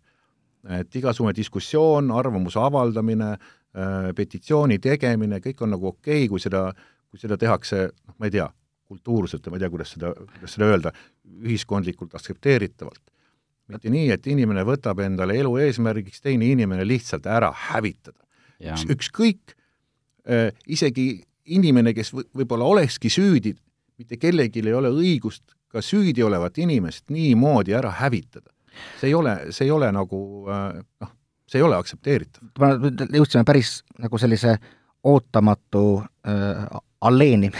et 0.69 0.95
igasugune 0.95 1.33
diskussioon, 1.33 2.11
arvamuse 2.13 2.59
avaldamine, 2.61 3.31
äh, 3.73 4.09
petitsiooni 4.17 4.79
tegemine, 4.79 5.41
kõik 5.41 5.61
on 5.61 5.73
nagu 5.73 5.87
okei 5.93 6.25
okay,, 6.25 6.27
kui 6.29 6.39
seda, 6.39 6.67
kui 7.09 7.21
seda 7.21 7.37
tehakse, 7.37 7.87
noh, 8.07 8.17
ma 8.17 8.29
ei 8.29 8.35
tea, 8.37 8.49
kultuurselt 8.91 9.45
ja 9.45 9.53
ma 9.53 9.57
ei 9.57 9.63
tea, 9.63 9.71
kuidas 9.73 9.95
seda, 9.95 10.11
kuidas 10.35 10.57
seda 10.57 10.67
öelda, 10.69 10.91
ühiskondlikult 11.45 12.13
aktsepteeritavalt. 12.17 13.01
mitte 13.71 13.89
nii, 13.89 14.09
et 14.11 14.25
inimene 14.27 14.65
võtab 14.67 14.99
endale 14.99 15.37
elu 15.39 15.55
eesmärgiks 15.63 16.21
teine 16.21 16.49
inimene 16.51 16.83
lihtsalt 16.83 17.25
ära 17.25 17.53
hävitada. 17.69 18.19
Üks, 18.59 18.83
ükskõik, 18.91 19.53
isegi 20.67 21.05
inimene, 21.51 21.93
kes 21.93 22.13
võib-olla 22.13 22.67
olekski 22.67 23.09
süüdi, 23.11 23.53
mitte 23.99 24.17
kellelgi 24.17 24.63
ei 24.65 24.73
ole 24.73 24.91
õigust 24.93 25.43
ka 25.71 25.81
süüdi 25.83 26.23
olevat 26.23 26.57
inimest 26.57 27.09
niimoodi 27.09 27.75
ära 27.77 27.91
hävitada. 28.01 28.51
see 28.99 29.09
ei 29.09 29.13
ole, 29.13 29.33
see 29.51 29.65
ei 29.65 29.71
ole 29.71 29.91
nagu 29.91 30.47
äh, 30.47 30.79
noh, 31.03 31.11
see 31.47 31.59
ei 31.59 31.65
ole 31.65 31.75
aktsepteeritav. 31.75 32.43
me 32.59 32.91
jõudsime 33.17 33.43
päris 33.47 33.81
nagu 33.99 34.17
sellise 34.17 34.57
ootamatu 35.03 35.83
äh, 36.27 36.79
alleeni, 37.01 37.51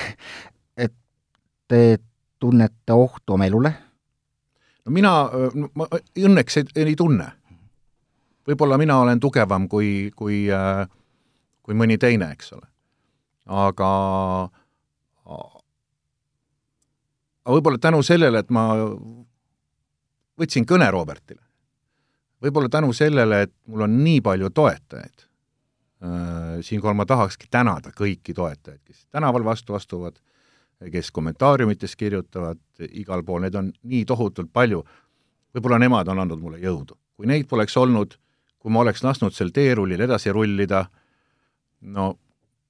et 0.77 0.93
te 1.67 1.99
tunnete 2.39 2.93
ohtu 2.93 3.38
oma 3.38 3.47
elule? 3.47 3.73
no 4.86 4.95
mina, 4.95 5.13
äh, 5.27 5.62
ma 5.75 5.88
õnneks 5.91 6.58
ei, 6.62 6.67
ei 6.88 6.95
tunne. 6.95 7.32
võib-olla 8.47 8.77
mina 8.77 8.99
olen 8.99 9.19
tugevam 9.19 9.67
kui, 9.69 10.12
kui, 10.15 10.47
kui 11.62 11.75
mõni 11.77 11.97
teine, 12.01 12.32
eks 12.34 12.54
ole. 12.58 12.70
Aga 13.52 13.92
aga 17.42 17.56
võib-olla 17.56 17.82
tänu 17.82 18.02
sellele, 18.06 18.44
et 18.44 18.52
ma 18.54 18.64
võtsin 20.40 20.68
kõne 20.68 20.88
Robertile, 20.94 21.42
võib-olla 22.44 22.72
tänu 22.72 22.94
sellele, 22.96 23.44
et 23.48 23.54
mul 23.68 23.86
on 23.88 24.00
nii 24.04 24.22
palju 24.26 24.52
toetajaid 24.56 25.26
äh,, 26.06 26.62
siinkohal 26.66 26.98
ma 26.98 27.08
tahakski 27.10 27.50
tänada 27.52 27.94
kõiki 27.98 28.36
toetajaid, 28.38 28.82
kes 28.86 29.06
tänaval 29.12 29.46
vastu 29.46 29.76
astuvad, 29.78 30.18
kes 30.92 31.12
kommentaariumites 31.14 31.96
kirjutavad, 31.96 32.62
igal 32.90 33.24
pool, 33.26 33.44
neid 33.44 33.56
on 33.58 33.70
nii 33.84 34.06
tohutult 34.10 34.50
palju, 34.54 34.82
võib-olla 35.54 35.82
nemad 35.82 36.10
on 36.10 36.24
andnud 36.24 36.42
mulle 36.42 36.62
jõudu. 36.64 36.98
kui 37.22 37.28
neid 37.30 37.46
poleks 37.46 37.76
olnud, 37.78 38.16
kui 38.58 38.72
ma 38.74 38.80
oleks 38.82 39.04
lasknud 39.04 39.34
sel 39.34 39.52
teerullil 39.54 40.02
edasi 40.02 40.32
rullida, 40.34 40.86
no 41.82 42.16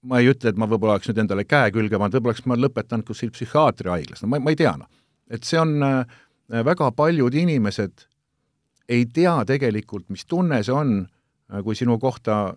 ma 0.08 0.20
ei 0.22 0.32
ütle, 0.32 0.52
et 0.52 0.60
ma 0.60 0.68
võib-olla 0.70 0.98
oleks 0.98 1.10
nüüd 1.12 1.22
endale 1.24 1.46
käe 1.46 1.72
külge 1.74 2.00
pannud, 2.00 2.16
võib-olla 2.18 2.34
oleks 2.34 2.48
ma 2.50 2.58
lõpetanud 2.58 3.06
kuskil 3.08 3.32
psühhiaatriahaiglas, 3.36 4.24
no 4.24 4.32
ma, 4.32 4.40
ma 4.42 4.54
ei 4.54 4.60
tea, 4.60 4.74
noh. 4.80 4.90
et 5.30 5.46
see 5.48 5.60
on 5.62 5.76
äh, 5.86 6.16
väga 6.66 6.90
paljud 6.98 7.36
inimesed 7.38 8.08
ei 8.92 9.06
tea 9.14 9.38
tegelikult, 9.48 10.10
mis 10.10 10.26
tunne 10.26 10.62
see 10.66 10.76
on, 10.76 10.98
äh, 11.54 11.62
kui 11.64 11.78
sinu 11.78 12.00
kohta, 12.02 12.56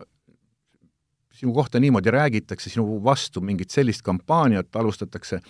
sinu 1.34 1.52
kohta 1.54 1.82
niimoodi 1.82 2.14
räägitakse, 2.14 2.72
sinu 2.72 3.02
vastu 3.04 3.44
mingit 3.44 3.74
sellist 3.74 4.02
kampaaniat 4.06 4.76
alustatakse, 4.80 5.42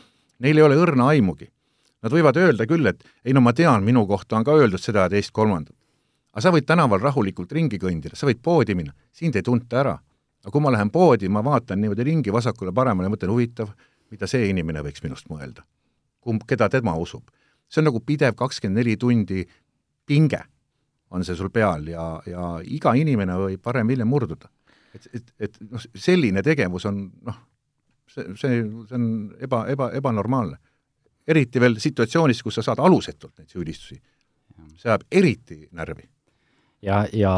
neil 0.42 0.58
ei 0.58 0.66
ole 0.66 0.80
õrna 0.80 1.12
aimugi. 1.14 1.48
Nad 2.04 2.12
võivad 2.12 2.36
öelda 2.36 2.66
küll, 2.68 2.84
et 2.90 3.00
ei 3.24 3.32
no 3.32 3.40
ma 3.40 3.54
tean, 3.56 3.84
minu 3.84 4.02
kohta 4.06 4.36
on 4.36 4.44
ka 4.44 4.52
öeldud 4.52 4.82
seda 4.82 5.06
ja 5.06 5.12
teist-kolmandat. 5.14 5.76
aga 6.34 6.42
sa 6.42 6.50
võid 6.50 6.66
tänaval 6.66 7.00
rahulikult 7.00 7.52
ringi 7.54 7.78
kõndida, 7.78 8.16
sa 8.18 8.26
võid 8.26 8.42
poodi 8.42 8.74
minna, 8.74 8.92
sind 9.12 9.36
ei 9.36 9.46
tunta 9.46 9.78
ära 9.80 9.94
aga 10.44 10.52
kui 10.52 10.60
ma 10.60 10.72
lähen 10.72 10.90
poodi, 10.92 11.28
ma 11.28 11.40
vaatan 11.44 11.80
niimoodi 11.80 12.04
ringi 12.04 12.32
vasakule-paremale 12.32 13.08
mõtlen, 13.08 13.32
huvitav, 13.32 13.72
mida 14.12 14.28
see 14.30 14.50
inimene 14.50 14.82
võiks 14.84 15.02
minust 15.02 15.30
mõelda. 15.32 15.64
kumb, 16.20 16.44
keda 16.48 16.68
tema 16.68 16.94
usub. 16.96 17.22
see 17.68 17.80
on 17.80 17.84
nagu 17.90 18.00
pidev 18.00 18.34
kakskümmend 18.36 18.78
neli 18.78 18.96
tundi 18.96 19.46
pinge 20.06 20.40
on 21.10 21.24
see 21.24 21.36
sul 21.36 21.50
peal 21.50 21.88
ja, 21.88 22.04
ja 22.26 22.44
iga 22.64 22.94
inimene 22.98 23.36
võib 23.38 23.64
varem-hiljem 23.64 24.08
murduda. 24.08 24.50
et, 24.94 25.08
et, 25.14 25.34
et 25.38 25.58
noh, 25.70 25.82
selline 25.94 26.42
tegevus 26.42 26.86
on 26.90 27.00
noh, 27.26 27.38
see, 28.10 28.26
see, 28.40 28.62
see 28.88 28.98
on 28.98 29.06
eba, 29.40 29.64
eba, 29.70 29.90
ebanormaalne. 30.00 30.58
eriti 31.26 31.60
veel 31.60 31.78
situatsioonis, 31.80 32.42
kus 32.42 32.58
sa 32.60 32.66
saad 32.66 32.82
alusetult 32.84 33.38
neid 33.38 33.48
süüdistusi. 33.48 34.00
see 34.76 34.90
ajab 34.90 35.06
eriti 35.10 35.68
närvi. 35.72 36.08
ja, 36.82 37.06
ja 37.12 37.34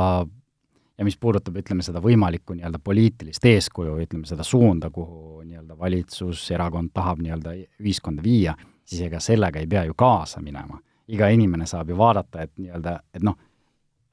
ja 0.99 1.05
mis 1.05 1.17
puudutab, 1.21 1.57
ütleme, 1.61 1.85
seda 1.85 2.01
võimalikku 2.03 2.57
nii-öelda 2.57 2.81
poliitilist 2.85 3.45
eeskuju, 3.45 3.99
ütleme, 4.05 4.27
seda 4.29 4.45
suunda, 4.47 4.91
kuhu 4.91 5.43
nii-öelda 5.45 5.77
valitsus, 5.79 6.47
erakond 6.51 6.95
tahab 6.95 7.21
nii-öelda 7.25 7.53
ühiskonda 7.83 8.25
viia, 8.25 8.57
siis 8.85 9.03
ega 9.09 9.21
sellega 9.21 9.61
ei 9.61 9.69
pea 9.69 9.85
ju 9.85 9.95
kaasa 9.95 10.41
minema. 10.41 10.81
iga 11.09 11.29
inimene 11.31 11.67
saab 11.71 11.91
ju 11.91 11.97
vaadata, 11.99 12.43
et 12.43 12.51
nii-öelda, 12.59 12.97
et 13.15 13.23
noh, 13.23 13.37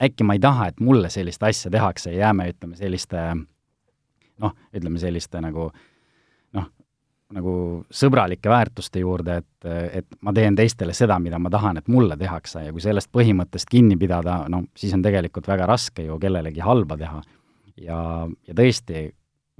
äkki 0.02 0.24
ma 0.24 0.36
ei 0.36 0.38
taha, 0.38 0.68
et 0.70 0.80
mulle 0.80 1.10
sellist 1.10 1.42
asja 1.42 1.70
tehakse 1.70 2.12
jääme, 2.14 2.46
ütleme, 2.52 2.76
selliste 2.76 3.22
noh, 4.38 4.54
ütleme 4.74 4.98
selliste 4.98 5.40
nagu 5.40 5.72
nagu 7.34 7.54
sõbralike 7.90 8.50
väärtuste 8.50 9.02
juurde, 9.02 9.40
et, 9.42 9.68
et 10.00 10.06
ma 10.22 10.32
teen 10.34 10.56
teistele 10.56 10.94
seda, 10.96 11.18
mida 11.22 11.38
ma 11.42 11.50
tahan, 11.52 11.80
et 11.80 11.90
mulle 11.90 12.16
tehakse 12.20 12.66
ja 12.66 12.72
kui 12.72 12.82
sellest 12.84 13.10
põhimõttest 13.14 13.70
kinni 13.70 13.98
pidada, 14.00 14.44
no 14.50 14.64
siis 14.78 14.94
on 14.94 15.02
tegelikult 15.04 15.48
väga 15.50 15.66
raske 15.68 16.06
ju 16.06 16.18
kellelegi 16.22 16.62
halba 16.64 16.98
teha. 17.00 17.22
ja, 17.76 18.00
ja 18.46 18.54
tõesti, 18.54 19.08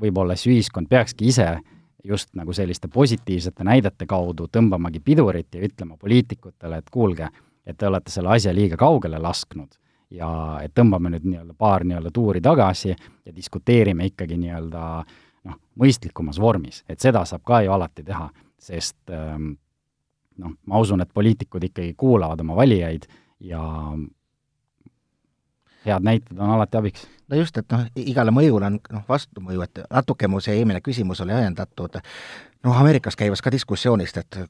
võib-olla 0.00 0.36
siis 0.38 0.52
ühiskond 0.54 0.90
peakski 0.90 1.30
ise 1.32 1.48
just 2.04 2.34
nagu 2.36 2.52
selliste 2.52 2.88
positiivsete 2.92 3.64
näidete 3.64 4.06
kaudu 4.06 4.46
tõmbamagi 4.52 5.00
pidurit 5.00 5.54
ja 5.54 5.64
ütlema 5.64 5.96
poliitikutele, 5.96 6.78
et 6.78 6.90
kuulge, 6.90 7.28
et 7.66 7.78
te 7.78 7.88
olete 7.88 8.12
selle 8.12 8.34
asja 8.36 8.52
liiga 8.54 8.76
kaugele 8.76 9.18
lasknud 9.18 9.72
ja 10.14 10.60
et 10.62 10.74
tõmbame 10.76 11.10
nüüd 11.10 11.24
nii-öelda 11.26 11.54
paar 11.58 11.82
nii-öelda 11.84 12.12
tuuri 12.14 12.42
tagasi 12.44 12.92
ja 12.92 13.34
diskuteerime 13.34 14.12
ikkagi 14.12 14.36
nii-öelda 14.38 14.82
äh, 15.00 15.22
noh, 15.48 15.58
mõistlikumas 15.80 16.40
vormis, 16.40 16.82
et 16.88 17.00
seda 17.00 17.24
saab 17.28 17.44
ka 17.46 17.60
ju 17.64 17.72
alati 17.74 18.04
teha, 18.06 18.28
sest 18.60 18.96
ähm, 19.12 19.54
noh, 20.40 20.56
ma 20.66 20.82
usun, 20.82 21.04
et 21.04 21.12
poliitikud 21.14 21.70
ikkagi 21.70 21.94
kuulavad 21.98 22.40
oma 22.44 22.56
valijaid 22.58 23.06
ja 23.44 23.62
head 25.86 26.06
näited 26.06 26.38
on 26.38 26.50
alati 26.56 26.80
abiks. 26.80 27.06
no 27.28 27.36
just, 27.36 27.58
et 27.58 27.70
noh, 27.72 27.86
igale 27.96 28.34
mõjule 28.34 28.70
on 28.70 28.80
noh, 28.92 29.04
vastumõju, 29.08 29.62
et 29.66 29.84
natuke 29.90 30.28
mu 30.28 30.40
see 30.44 30.58
eelmine 30.58 30.80
küsimus 30.84 31.22
oli 31.24 31.36
ajendatud 31.36 32.00
noh, 32.64 32.76
Ameerikas 32.80 33.16
käivas 33.16 33.42
ka 33.42 33.52
diskussioonist, 33.52 34.22
et 34.22 34.44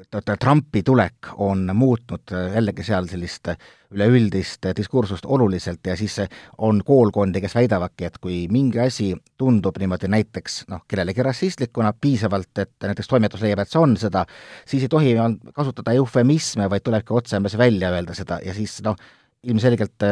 et 0.00 0.30
Trumpi 0.40 0.82
tulek 0.86 1.28
on 1.44 1.66
muutnud 1.76 2.32
jällegi 2.54 2.84
seal 2.86 3.08
sellist 3.10 3.50
üleüldist 3.92 4.68
diskursust 4.76 5.26
oluliselt 5.26 5.86
ja 5.86 5.96
siis 5.98 6.14
on 6.58 6.80
koolkondi, 6.86 7.40
kes 7.42 7.54
väidavadki, 7.54 8.06
et 8.08 8.18
kui 8.22 8.38
mingi 8.48 8.80
asi 8.80 9.10
tundub 9.38 9.76
niimoodi 9.82 10.08
näiteks 10.08 10.62
noh, 10.72 10.84
kellelegi 10.88 11.26
rassistlikuna 11.26 11.92
piisavalt, 12.00 12.52
et 12.62 12.72
näiteks 12.86 13.10
toimetus 13.10 13.42
leiab, 13.44 13.60
et 13.60 13.72
see 13.72 13.82
on 13.82 13.96
seda, 14.00 14.24
siis 14.64 14.86
ei 14.86 14.92
tohi 14.92 15.14
kasutada 15.52 15.92
eufemisme, 15.98 16.70
vaid 16.70 16.86
tulebki 16.86 17.16
otsemas 17.20 17.58
välja 17.58 17.90
öelda 17.92 18.16
seda 18.16 18.40
ja 18.46 18.54
siis 18.56 18.78
noh, 18.86 18.96
ilmselgelt 19.42 20.08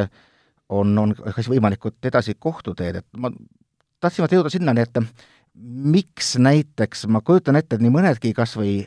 on, 0.69 0.99
on 0.99 1.15
kas 1.35 1.49
võimalikud 1.51 1.97
edasi 2.11 2.37
kohtuteed, 2.39 3.01
et 3.01 3.07
ma 3.17 3.31
tahtsin 4.01 4.25
vaata 4.25 4.39
jõuda 4.39 4.53
sinnani, 4.53 4.85
et 4.85 5.01
miks 5.95 6.37
näiteks, 6.39 7.07
ma 7.11 7.23
kujutan 7.25 7.59
ette, 7.59 7.77
et 7.77 7.85
nii 7.85 7.95
mõnedki 7.95 8.35
kas 8.37 8.55
või 8.59 8.81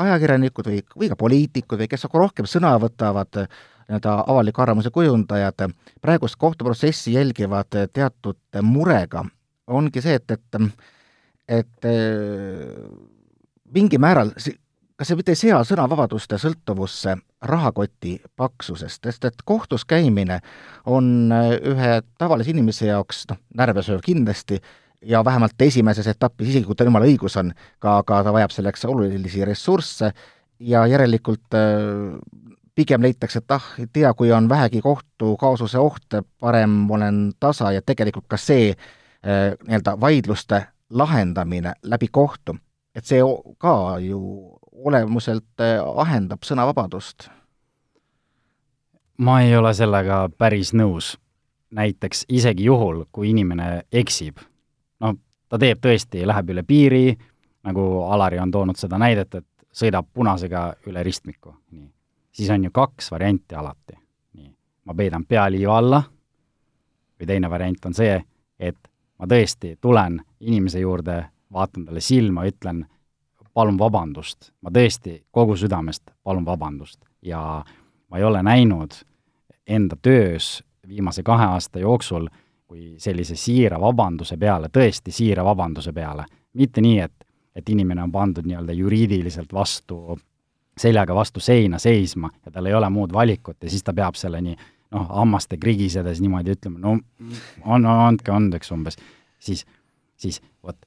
ajakirjanikud 0.00 0.70
või, 0.70 0.80
või 0.96 1.10
ka 1.10 1.18
poliitikud 1.18 1.82
või 1.82 1.90
kes 1.90 2.06
nagu 2.06 2.22
rohkem 2.24 2.48
sõna 2.50 2.72
võtavad, 2.82 3.42
nii-öelda 3.90 4.16
avaliku 4.30 4.62
arvamuse 4.62 4.90
kujundajad, 4.94 5.66
praegust 6.02 6.38
kohtuprotsessi 6.40 7.14
jälgivad 7.14 7.74
teatud 7.92 8.62
murega, 8.62 9.24
ongi 9.66 10.02
see, 10.02 10.16
et, 10.18 10.30
et 10.30 10.64
et 11.50 11.86
mingi 13.74 13.98
määral 13.98 14.30
kas 15.00 15.08
see 15.08 15.16
mitte 15.16 15.32
ei 15.32 15.38
sea 15.40 15.62
sõnavabaduste 15.64 16.36
sõltuvusse 16.36 17.14
rahakoti 17.48 18.18
paksusest, 18.36 19.06
sest 19.08 19.24
et 19.24 19.38
kohtus 19.48 19.86
käimine 19.88 20.42
on 20.92 21.32
ühe 21.32 21.94
tavalise 22.20 22.52
inimese 22.52 22.90
jaoks 22.90 23.22
noh, 23.30 23.38
närvesööv 23.56 24.02
kindlasti, 24.04 24.58
ja 25.00 25.24
vähemalt 25.24 25.62
esimeses 25.62 26.06
etapis, 26.06 26.50
isegi 26.52 26.68
kui 26.68 26.76
tal 26.76 26.90
jumala 26.90 27.08
õigus 27.08 27.38
on, 27.40 27.54
ka, 27.80 28.02
ka 28.04 28.20
ta 28.26 28.34
vajab 28.36 28.52
selleks 28.52 28.84
olulisi 28.84 29.44
ressursse 29.48 30.12
ja 30.60 30.84
järelikult 30.86 31.56
äh, 31.56 32.20
pigem 32.76 33.02
leitakse, 33.08 33.40
et 33.40 33.56
ah, 33.56 33.72
ei 33.80 33.88
tea, 33.92 34.12
kui 34.14 34.32
on 34.36 34.48
vähegi 34.48 34.84
kohtukaasuse 34.84 35.80
oht, 35.80 36.20
parem 36.40 36.82
olen 36.90 37.30
tasa 37.40 37.72
ja 37.72 37.82
tegelikult 37.82 38.28
ka 38.28 38.36
see 38.36 38.74
äh, 38.74 39.56
nii-öelda 39.64 39.96
vaidluste 40.00 40.66
lahendamine 40.90 41.78
läbi 41.82 42.12
kohtu, 42.12 42.58
et 42.94 43.08
see 43.08 43.24
ka 43.58 43.96
ju 44.04 44.20
olemuselt 44.84 45.60
äh, 45.60 45.78
ahendab 45.96 46.44
sõnavabadust. 46.46 47.28
ma 49.18 49.40
ei 49.40 49.56
ole 49.56 49.74
sellega 49.74 50.28
päris 50.38 50.72
nõus. 50.74 51.18
näiteks 51.70 52.24
isegi 52.28 52.64
juhul, 52.64 53.04
kui 53.12 53.30
inimene 53.30 53.82
eksib 53.92 54.40
ta 55.50 55.58
teeb 55.58 55.82
tõesti, 55.82 56.22
läheb 56.26 56.52
üle 56.54 56.62
piiri, 56.66 57.04
nagu 57.66 57.86
Alari 58.14 58.38
on 58.40 58.52
toonud 58.54 58.78
seda 58.78 58.98
näidet, 59.00 59.34
et 59.34 59.46
sõidab 59.74 60.06
punasega 60.14 60.62
üle 60.90 61.02
ristmiku, 61.06 61.54
nii. 61.74 61.88
siis 62.32 62.50
on 62.54 62.64
ju 62.64 62.70
kaks 62.74 63.10
varianti 63.10 63.58
alati, 63.58 63.98
nii. 64.38 64.50
ma 64.86 64.94
peidan 64.94 65.26
pea 65.26 65.48
liiva 65.50 65.78
alla 65.78 66.02
või 67.20 67.26
teine 67.26 67.50
variant 67.50 67.90
on 67.90 67.94
see, 67.94 68.14
et 68.58 68.78
ma 69.18 69.28
tõesti 69.28 69.76
tulen 69.80 70.20
inimese 70.40 70.80
juurde, 70.80 71.24
vaatan 71.52 71.84
talle 71.84 72.00
silma, 72.00 72.46
ütlen 72.48 72.86
palun 73.54 73.78
vabandust, 73.78 74.50
ma 74.62 74.70
tõesti 74.70 75.20
kogu 75.30 75.56
südamest 75.56 76.10
palun 76.22 76.44
vabandust. 76.46 77.00
Ja 77.22 77.64
ma 78.10 78.18
ei 78.18 78.24
ole 78.24 78.42
näinud 78.42 78.94
enda 79.66 79.96
töös 80.02 80.62
viimase 80.88 81.22
kahe 81.22 81.44
aasta 81.44 81.78
jooksul 81.78 82.28
kui 82.70 82.94
sellise 82.98 83.34
siira 83.36 83.80
vabanduse 83.82 84.36
peale, 84.38 84.68
tõesti 84.70 85.10
siira 85.10 85.42
vabanduse 85.44 85.92
peale, 85.92 86.24
mitte 86.54 86.80
nii, 86.80 86.98
et, 87.02 87.24
et 87.54 87.68
inimene 87.68 88.02
on 88.02 88.12
pandud 88.14 88.46
nii-öelda 88.46 88.76
juriidiliselt 88.78 89.52
vastu, 89.52 90.18
seljaga 90.78 91.14
vastu 91.14 91.42
seina 91.42 91.80
seisma 91.82 92.30
ja 92.44 92.52
tal 92.54 92.70
ei 92.70 92.74
ole 92.74 92.88
muud 92.90 93.12
valikut 93.12 93.58
ja 93.62 93.70
siis 93.70 93.82
ta 93.82 93.94
peab 93.94 94.14
selle 94.14 94.38
nii 94.40 94.54
noh, 94.94 95.08
hammaste 95.08 95.58
krigisedes 95.58 96.22
niimoodi 96.22 96.54
ütlema, 96.54 96.78
no 96.78 96.94
on, 97.64 97.86
andke 97.90 98.32
andeks 98.34 98.70
umbes, 98.74 98.98
siis, 99.38 99.66
siis 100.16 100.38
vot 100.62 100.78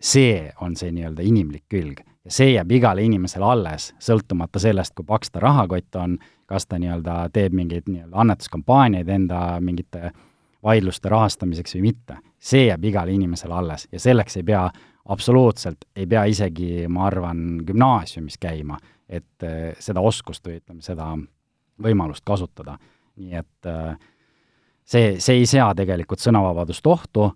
see 0.00 0.50
on 0.60 0.76
see 0.76 0.92
nii-öelda 0.92 1.24
inimlik 1.24 1.64
külg 1.68 2.02
ja 2.24 2.30
see 2.30 2.52
jääb 2.52 2.72
igale 2.72 3.04
inimesele 3.06 3.44
alles, 3.44 3.92
sõltumata 4.02 4.60
sellest, 4.60 4.94
kui 4.96 5.06
paks 5.06 5.30
ta 5.30 5.40
rahakott 5.40 5.96
on, 6.00 6.18
kas 6.46 6.66
ta 6.66 6.78
nii-öelda 6.78 7.28
teeb 7.32 7.54
mingeid 7.54 7.86
nii-öelda 7.88 8.18
annetuskampaaniaid 8.24 9.08
enda 9.08 9.60
mingite 9.60 10.10
vaidluste 10.66 11.08
rahastamiseks 11.08 11.76
või 11.76 11.82
mitte. 11.90 12.18
see 12.38 12.66
jääb 12.66 12.84
igale 12.84 13.12
inimesele 13.12 13.54
alles 13.54 13.88
ja 13.92 14.00
selleks 14.00 14.36
ei 14.36 14.42
pea 14.42 14.70
absoluutselt, 15.08 15.84
ei 15.96 16.06
pea 16.06 16.24
isegi, 16.24 16.88
ma 16.88 17.06
arvan, 17.06 17.62
gümnaasiumis 17.66 18.38
käima, 18.38 18.78
et 19.08 19.42
äh, 19.42 19.72
seda 19.78 20.00
oskust 20.00 20.46
või 20.46 20.58
ütleme, 20.60 20.82
seda 20.82 21.12
võimalust 21.82 22.24
kasutada. 22.24 22.78
nii 23.16 23.34
et 23.34 23.66
äh, 23.66 23.96
see, 24.84 25.20
see 25.20 25.40
ei 25.40 25.46
sea 25.46 25.74
tegelikult 25.74 26.20
sõnavabadust 26.20 26.86
ohtu, 26.86 27.30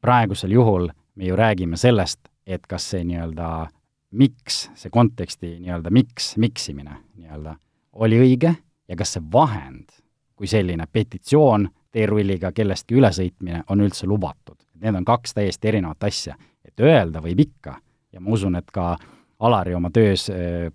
praegusel 0.00 0.52
juhul 0.52 0.88
me 1.14 1.28
ju 1.28 1.36
räägime 1.36 1.76
sellest, 1.76 2.20
et 2.46 2.66
kas 2.66 2.90
see 2.90 3.04
nii-öelda 3.04 3.68
miks, 4.14 4.68
see 4.78 4.90
konteksti 4.90 5.58
nii-öelda 5.58 5.90
miks, 5.94 6.34
miksimine 6.36 6.96
nii-öelda 7.16 7.56
oli 8.04 8.18
õige 8.20 8.54
ja 8.88 8.96
kas 8.96 9.16
see 9.16 9.24
vahend 9.32 9.90
kui 10.34 10.50
selline 10.50 10.86
petitsioon 10.92 11.68
teerulliga 11.94 12.50
kellestki 12.52 12.98
ülesõitmine 12.98 13.62
on 13.70 13.84
üldse 13.84 14.06
lubatud. 14.10 14.58
Need 14.82 14.98
on 14.98 15.04
kaks 15.06 15.34
täiesti 15.34 15.70
erinevat 15.70 16.04
asja. 16.04 16.34
et 16.64 16.80
öelda 16.80 17.20
võib 17.22 17.40
ikka 17.40 17.76
ja 18.12 18.20
ma 18.20 18.30
usun, 18.30 18.56
et 18.56 18.70
ka 18.70 18.96
Alari 19.38 19.74
oma 19.74 19.90
töös 19.90 20.30
äh, 20.30 20.70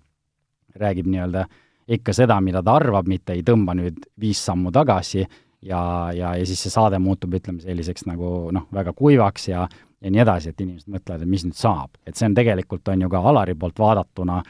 räägib 0.76 1.06
nii-öelda 1.06 1.44
ikka 1.88 2.12
seda, 2.12 2.40
mida 2.40 2.62
ta 2.62 2.76
arvab, 2.78 3.08
mitte 3.08 3.32
ei 3.32 3.42
tõmba 3.42 3.74
nüüd 3.74 3.98
viis 4.20 4.38
sammu 4.44 4.70
tagasi 4.72 5.24
ja, 5.62 5.80
ja, 6.14 6.34
ja 6.36 6.46
siis 6.46 6.62
see 6.62 6.72
saade 6.72 6.98
muutub, 7.02 7.34
ütleme, 7.34 7.60
selliseks 7.60 8.06
nagu 8.06 8.50
noh, 8.54 8.68
väga 8.72 8.92
kuivaks 8.96 9.48
ja 9.48 9.66
ja 10.00 10.10
nii 10.10 10.22
edasi, 10.22 10.50
et 10.50 10.60
inimesed 10.60 10.88
mõtlevad, 10.92 11.22
et 11.22 11.28
mis 11.28 11.44
nüüd 11.44 11.56
saab. 11.56 11.90
et 12.06 12.16
see 12.16 12.26
on 12.28 12.34
tegelikult, 12.34 12.88
on 12.88 13.00
ju 13.00 13.08
ka 13.08 13.20
Alari 13.30 13.54
poolt 13.54 13.78
vaadatuna, 13.78 14.42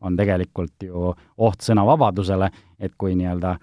on 0.00 0.16
tegelikult 0.16 0.82
ju 0.82 1.14
oht 1.36 1.60
sõnavabadusele, 1.60 2.50
et 2.80 2.94
kui 2.98 3.14
nii-öelda 3.14 3.56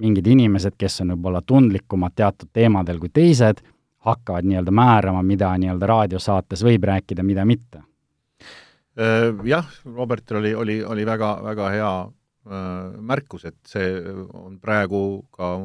mingid 0.00 0.26
inimesed, 0.26 0.76
kes 0.78 1.00
on 1.00 1.14
võib-olla 1.14 1.42
tundlikumad 1.42 2.14
teatud 2.16 2.48
teemadel 2.52 2.98
kui 2.98 3.08
teised, 3.12 3.60
hakkavad 4.06 4.46
nii-öelda 4.48 4.70
määrama, 4.72 5.22
mida 5.22 5.50
nii-öelda 5.58 5.86
raadiosaates 5.86 6.64
võib 6.64 6.84
rääkida, 6.84 7.22
mida 7.22 7.44
mitte. 7.44 7.82
Äh, 9.00 9.34
jah, 9.44 9.66
Robertil 9.84 10.40
oli, 10.40 10.54
oli, 10.54 10.80
oli 10.84 11.06
väga, 11.06 11.34
väga 11.44 11.68
hea 11.74 11.92
Äh, 12.50 13.00
märkus, 13.04 13.44
et 13.44 13.58
see 13.68 13.98
on 14.32 14.54
praegu 14.58 15.20
ka, 15.36 15.58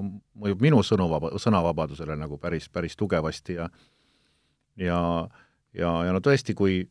mõjub 0.43 0.59
minu 0.59 0.81
sõnuvaba, 0.83 1.29
sõnavabadusele 1.39 2.17
nagu 2.19 2.35
päris, 2.37 2.67
päris 2.67 2.97
tugevasti 2.99 3.55
ja 3.55 3.69
ja, 4.79 4.99
ja, 5.73 5.91
ja 6.07 6.13
no 6.15 6.21
tõesti, 6.23 6.55
kui 6.57 6.83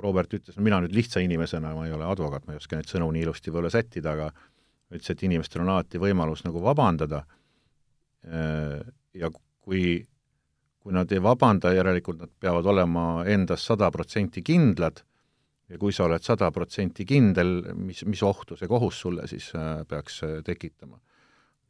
Robert 0.00 0.32
ütles, 0.34 0.56
no 0.56 0.64
mina 0.64 0.80
nüüd 0.82 0.94
lihtsa 0.96 1.22
inimesena, 1.24 1.74
ma 1.76 1.86
ei 1.86 1.94
ole 1.94 2.06
advokaat, 2.08 2.46
ma 2.46 2.54
ei 2.54 2.60
oska 2.60 2.78
neid 2.78 2.88
sõnu 2.90 3.10
nii 3.12 3.26
ilusti 3.26 3.50
võib-olla 3.50 3.72
sättida, 3.74 4.14
aga 4.14 4.30
ütles, 4.90 5.10
et 5.12 5.26
inimestel 5.26 5.64
on 5.64 5.74
alati 5.74 6.00
võimalus 6.02 6.44
nagu 6.46 6.62
vabandada 6.64 7.24
äh, 8.26 8.80
ja 9.14 9.30
kui, 9.34 10.00
kui 10.80 10.96
nad 10.96 11.12
ei 11.12 11.22
vabanda, 11.22 11.74
järelikult 11.76 12.22
nad 12.22 12.32
peavad 12.40 12.66
olema 12.70 13.06
endas 13.28 13.66
sada 13.66 13.90
protsenti 13.94 14.42
kindlad 14.46 15.02
ja 15.70 15.78
kui 15.78 15.94
sa 15.94 16.06
oled 16.08 16.24
sada 16.26 16.50
protsenti 16.54 17.06
kindel, 17.06 17.60
mis, 17.78 18.02
mis 18.08 18.22
ohtu 18.26 18.58
see 18.58 18.70
kohus 18.70 18.98
sulle 19.04 19.26
siis 19.30 19.50
äh, 19.54 19.82
peaks 19.88 20.22
äh, 20.26 20.38
tekitama. 20.46 20.98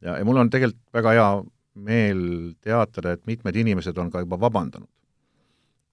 ja, 0.01 0.17
ja 0.17 0.25
mul 0.25 0.41
on 0.41 0.49
tegelikult 0.49 0.87
väga 0.93 1.17
hea 1.17 1.27
meel 1.81 2.23
teatada, 2.59 3.13
et 3.15 3.27
mitmed 3.29 3.55
inimesed 3.55 3.97
on 3.97 4.09
ka 4.11 4.25
juba 4.25 4.39
vabandanud. 4.41 4.89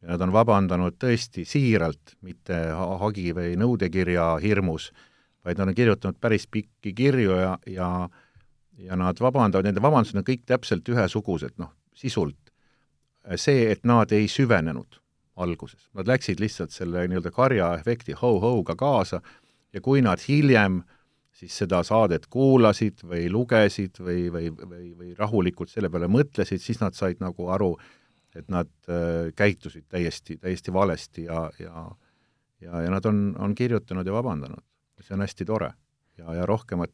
Ja 0.03 0.13
nad 0.13 0.23
on 0.23 0.33
vabandanud 0.33 0.97
tõesti 1.01 1.45
siiralt, 1.49 2.17
mitte 2.23 2.59
hagi 3.03 3.33
või 3.35 3.57
nõudekirja 3.59 4.37
hirmus, 4.43 4.93
vaid 5.45 5.59
nad 5.59 5.73
on 5.73 5.77
kirjutanud 5.79 6.19
päris 6.21 6.47
pikki 6.47 6.93
kirju 6.95 7.39
ja, 7.39 7.53
ja 7.67 7.91
ja 8.79 8.97
nad 8.97 9.21
vabandavad, 9.21 9.67
nende 9.67 9.83
vabandused 9.83 10.19
on 10.19 10.27
kõik 10.27 10.45
täpselt 10.47 10.87
ühesugused, 10.89 11.57
noh, 11.59 11.73
sisult. 11.99 12.37
see, 13.37 13.67
et 13.73 13.83
nad 13.85 14.13
ei 14.13 14.29
süvenenud 14.29 15.01
alguses. 15.37 15.89
Nad 15.95 16.09
läksid 16.09 16.41
lihtsalt 16.41 16.73
selle 16.73 17.03
nii-öelda 17.11 17.31
karjaefekti 17.35 18.15
ho-hoga 18.17 18.77
kaasa 18.79 19.21
ja 19.73 19.81
kui 19.85 20.01
nad 20.03 20.23
hiljem 20.29 20.81
siis 21.37 21.59
seda 21.61 21.83
saadet 21.85 22.27
kuulasid 22.27 23.05
või 23.05 23.29
lugesid 23.31 24.01
või, 24.01 24.31
või, 24.33 24.49
või, 24.51 24.89
või 24.97 25.13
rahulikult 25.19 25.71
selle 25.71 25.91
peale 25.91 26.09
mõtlesid, 26.09 26.63
siis 26.63 26.81
nad 26.81 26.97
said 26.97 27.21
nagu 27.21 27.51
aru, 27.53 27.75
et 28.37 28.49
nad 28.53 28.71
äh, 28.89 29.33
käitusid 29.37 29.89
täiesti, 29.89 30.37
täiesti 30.37 30.73
valesti 30.73 31.25
ja, 31.25 31.51
ja 31.59 31.89
ja, 32.61 32.83
ja 32.83 32.91
nad 32.91 33.05
on, 33.05 33.37
on 33.39 33.55
kirjutanud 33.55 34.07
ja 34.07 34.13
vabandanud. 34.13 34.65
see 35.01 35.15
on 35.15 35.21
hästi 35.21 35.45
tore. 35.45 35.73
ja, 36.19 36.35
ja 36.35 36.47
rohkemat 36.47 36.91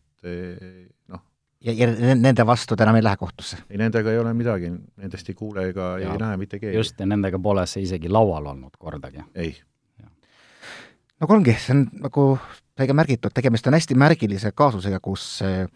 noh, 1.08 1.22
ja, 1.64 1.72
ja 1.72 2.14
nende 2.14 2.46
vastu 2.46 2.76
te 2.76 2.84
enam 2.84 2.98
ei 2.98 3.04
lähe 3.04 3.16
kohtusse? 3.16 3.58
ei, 3.70 3.78
nendega 3.78 4.12
ei 4.12 4.18
ole 4.18 4.34
midagi, 4.34 4.70
nendest 4.96 5.28
ei 5.28 5.34
kuule 5.34 5.68
ega 5.68 5.94
ja, 5.98 6.12
ei 6.12 6.20
näe 6.20 6.36
mitte 6.36 6.58
keegi. 6.58 6.76
just, 6.76 7.00
ja 7.00 7.06
nendega 7.06 7.38
pole 7.38 7.66
see 7.70 7.84
isegi 7.84 8.12
laual 8.12 8.46
olnud 8.52 8.76
kordagi. 8.78 9.24
ei. 9.34 9.54
no 10.02 11.26
kuule 11.26 11.40
ongi, 11.42 11.56
see 11.60 11.76
on 11.76 11.88
nagu 12.04 12.28
sai 12.76 12.92
märgitud, 12.92 13.32
tegemist 13.34 13.66
on 13.70 13.78
hästi 13.78 13.96
märgilise 13.98 14.52
kaasusega, 14.52 15.00
kus 15.00 15.26
eh, 15.46 15.66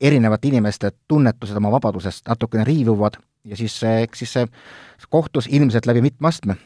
erinevate 0.00 0.48
inimeste 0.48 0.90
tunnetused 1.08 1.56
oma 1.56 1.70
vabadusest 1.72 2.28
natukene 2.28 2.64
riivuvad 2.68 3.20
ja 3.44 3.58
siis, 3.58 3.78
eks 3.82 4.22
siis 4.22 4.36
kohtus 5.10 5.48
ilmselt 5.50 5.86
läbi 5.86 6.02
mitme 6.04 6.28
astme 6.28 6.56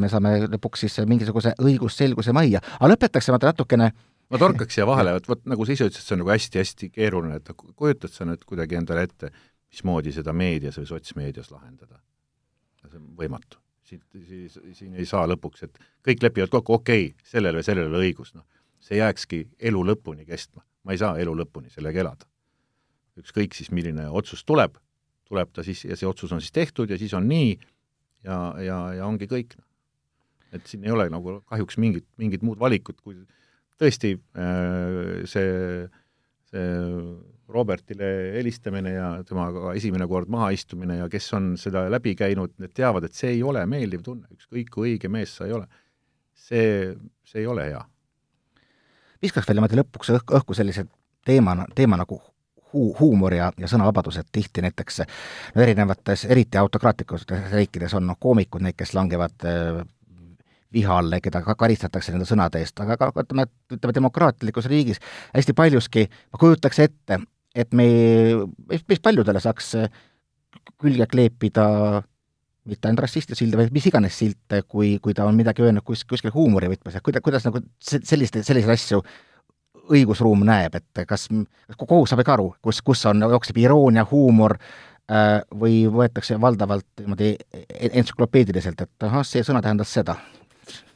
me 0.00 0.08
saame 0.08 0.46
lõpuks 0.48 0.86
siis 0.86 1.02
mingisuguse 1.04 1.52
õigusselguse 1.60 2.32
majja, 2.32 2.62
aga 2.78 2.88
lõpetaksime 2.94 3.36
natukene 3.42 3.90
äh, 3.90 4.04
ma 4.30 4.40
torkaks 4.40 4.76
siia 4.76 4.86
vahele, 4.88 5.16
et 5.18 5.28
vot 5.28 5.44
nagu 5.48 5.66
sa 5.66 5.74
ise 5.74 5.86
ütlesid, 5.88 6.06
see 6.06 6.16
on 6.16 6.22
nagu 6.22 6.32
hästi-hästi 6.32 6.88
keeruline, 6.94 7.38
et 7.38 7.52
kujutad 7.78 8.12
sa 8.12 8.26
nüüd 8.28 8.42
kuidagi 8.48 8.78
endale 8.78 9.06
ette, 9.06 9.30
mismoodi 9.70 10.14
seda 10.14 10.34
meedias 10.36 10.78
või 10.80 10.90
sotsmeedias 10.90 11.52
lahendada? 11.54 12.00
see 12.86 13.00
on 13.00 13.06
võimatu. 13.18 13.58
siit, 13.86 14.02
siis, 14.28 14.58
siin 14.78 14.94
ei 14.94 15.06
saa 15.06 15.24
lõpuks, 15.26 15.64
et 15.66 15.78
kõik 16.06 16.22
lepivad 16.22 16.50
kokku, 16.50 16.78
okei 16.78 17.08
okay,, 17.10 17.26
sellel 17.26 17.58
või 17.58 17.66
sellel 17.66 17.90
oli 17.90 18.10
õigus, 18.10 18.32
noh. 18.34 18.46
see 18.82 18.98
jääkski 19.00 19.42
elu 19.70 19.82
lõpuni 19.90 20.26
kestma. 20.26 20.62
ma 20.86 20.94
ei 20.94 21.02
saa 21.02 21.18
elu 21.18 21.34
lõpuni 21.42 21.70
sellega 21.70 22.02
elada. 22.02 22.26
ükskõik 23.18 23.54
siis, 23.54 23.70
milline 23.70 24.08
otsus 24.10 24.44
tuleb, 24.44 24.78
tuleb 25.26 25.52
ta 25.52 25.64
siis 25.66 25.84
ja 25.88 25.96
see 25.98 26.08
otsus 26.08 26.32
on 26.32 26.42
siis 26.42 26.54
tehtud 26.54 26.90
ja 26.90 26.98
siis 26.98 27.14
on 27.18 27.26
nii 27.28 27.56
ja, 28.26 28.38
ja, 28.62 28.78
ja 29.00 29.06
ongi 29.06 29.28
kõik, 29.30 29.56
et 30.54 30.66
siin 30.66 30.84
ei 30.86 30.94
ole 30.94 31.08
nagu 31.12 31.40
kahjuks 31.46 31.78
mingit, 31.82 32.06
mingit 32.20 32.44
muud 32.46 32.60
valikut, 32.60 33.00
kui 33.02 33.18
tõesti 33.80 34.14
äh, 34.16 35.24
see, 35.28 35.86
see 36.50 36.68
Robertile 37.52 38.08
helistamine 38.34 38.96
ja 38.96 39.08
temaga 39.26 39.74
esimene 39.78 40.08
kord 40.10 40.30
maha 40.32 40.50
istumine 40.54 40.98
ja 40.98 41.10
kes 41.10 41.28
on 41.38 41.52
seda 41.60 41.84
läbi 41.92 42.16
käinud, 42.18 42.56
need 42.62 42.74
teavad, 42.74 43.06
et 43.06 43.14
see 43.14 43.36
ei 43.36 43.42
ole 43.46 43.62
meeldiv 43.70 44.02
tunne, 44.06 44.26
ükskõik 44.34 44.72
kui 44.74 44.94
õige 44.94 45.10
mees 45.12 45.36
sa 45.38 45.46
ei 45.46 45.54
ole. 45.58 45.68
see, 46.36 46.94
see 47.24 47.40
ei 47.40 47.46
ole 47.48 47.64
hea. 47.70 47.82
viskaks 49.22 49.46
veel 49.48 49.58
niimoodi 49.58 49.78
lõpuks 49.78 50.10
õhku, 50.14 50.54
sellise 50.54 50.84
teema, 51.26 51.56
teema 51.74 51.96
nagu 52.02 52.18
huu-, 52.72 52.94
huumor 53.00 53.34
ja, 53.34 53.50
ja 53.58 53.70
sõnavabadus, 53.70 54.20
et 54.20 54.30
tihti 54.32 54.64
näiteks 54.64 55.02
no 55.54 55.62
erinevates, 55.62 56.24
eriti 56.30 56.58
autokraatlikutes 56.60 57.52
riikides 57.52 57.94
on 57.98 58.08
noh, 58.10 58.18
koomikud, 58.20 58.64
need, 58.64 58.78
kes 58.78 58.94
langevad 58.96 59.46
viha 60.76 60.98
alla 60.98 61.20
ja 61.20 61.24
keda 61.24 61.42
ka 61.44 61.54
karistatakse 61.58 62.12
nende 62.12 62.26
sõnade 62.28 62.60
eest, 62.60 62.80
aga 62.82 62.98
ka 63.00 63.12
ütleme, 63.22 63.46
ütleme 63.72 63.94
demokraatlikus 63.96 64.68
riigis 64.70 65.00
hästi 65.34 65.54
paljuski 65.56 66.06
ma 66.10 66.40
kujutaks 66.42 66.82
ette, 66.84 67.20
et 67.56 67.72
me, 67.76 67.86
päris 68.74 69.02
paljudele 69.04 69.40
saaks 69.40 69.74
külge 70.82 71.06
kleepida 71.08 71.66
mitte 72.66 72.88
ainult 72.88 73.04
rassisti 73.04 73.36
sildi, 73.38 73.58
vaid 73.60 73.72
mis 73.74 73.86
iganes 73.86 74.16
silte, 74.18 74.62
kui, 74.66 74.96
kui 75.02 75.14
ta 75.14 75.26
on 75.28 75.38
midagi 75.38 75.62
öelnud 75.62 75.86
kus, 75.86 76.02
kuskil 76.08 76.34
huumorivõtmes, 76.34 76.98
et 76.98 77.04
kuida-, 77.06 77.22
kuidas 77.24 77.46
nagu 77.46 77.62
selliste, 77.78 78.42
selliseid 78.46 78.74
asju 78.74 79.02
õigusruum 79.90 80.44
näeb, 80.46 80.74
et 80.74 81.06
kas, 81.06 81.28
kas 81.66 81.78
kohus 81.82 82.10
saab 82.10 82.24
ikka 82.24 82.36
aru, 82.38 82.50
kus, 82.62 82.82
kus 82.82 83.04
on, 83.06 83.22
jookseb 83.30 83.58
iroonia, 83.62 84.06
huumor 84.10 84.56
äh, 84.58 85.42
või 85.54 85.84
võetakse 85.90 86.40
valdavalt 86.40 86.88
niimoodi 87.00 87.34
entsüklopeediliselt, 87.90 88.80
et 88.86 89.08
ahah, 89.08 89.26
see 89.26 89.44
sõna 89.46 89.62
tähendas 89.62 89.92
seda 89.94 90.18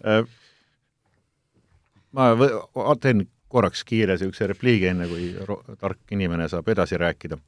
Äh, 0.07 0.24
ma 2.12 2.31
teen 3.00 3.26
korraks 3.50 3.85
kiire 3.85 4.16
niisuguse 4.16 4.48
repliigi, 4.50 4.88
enne 4.90 5.09
kui 5.11 5.31
tark 5.79 6.14
inimene 6.14 6.48
saab 6.48 6.68
edasi 6.72 6.98
rääkida. 6.98 7.38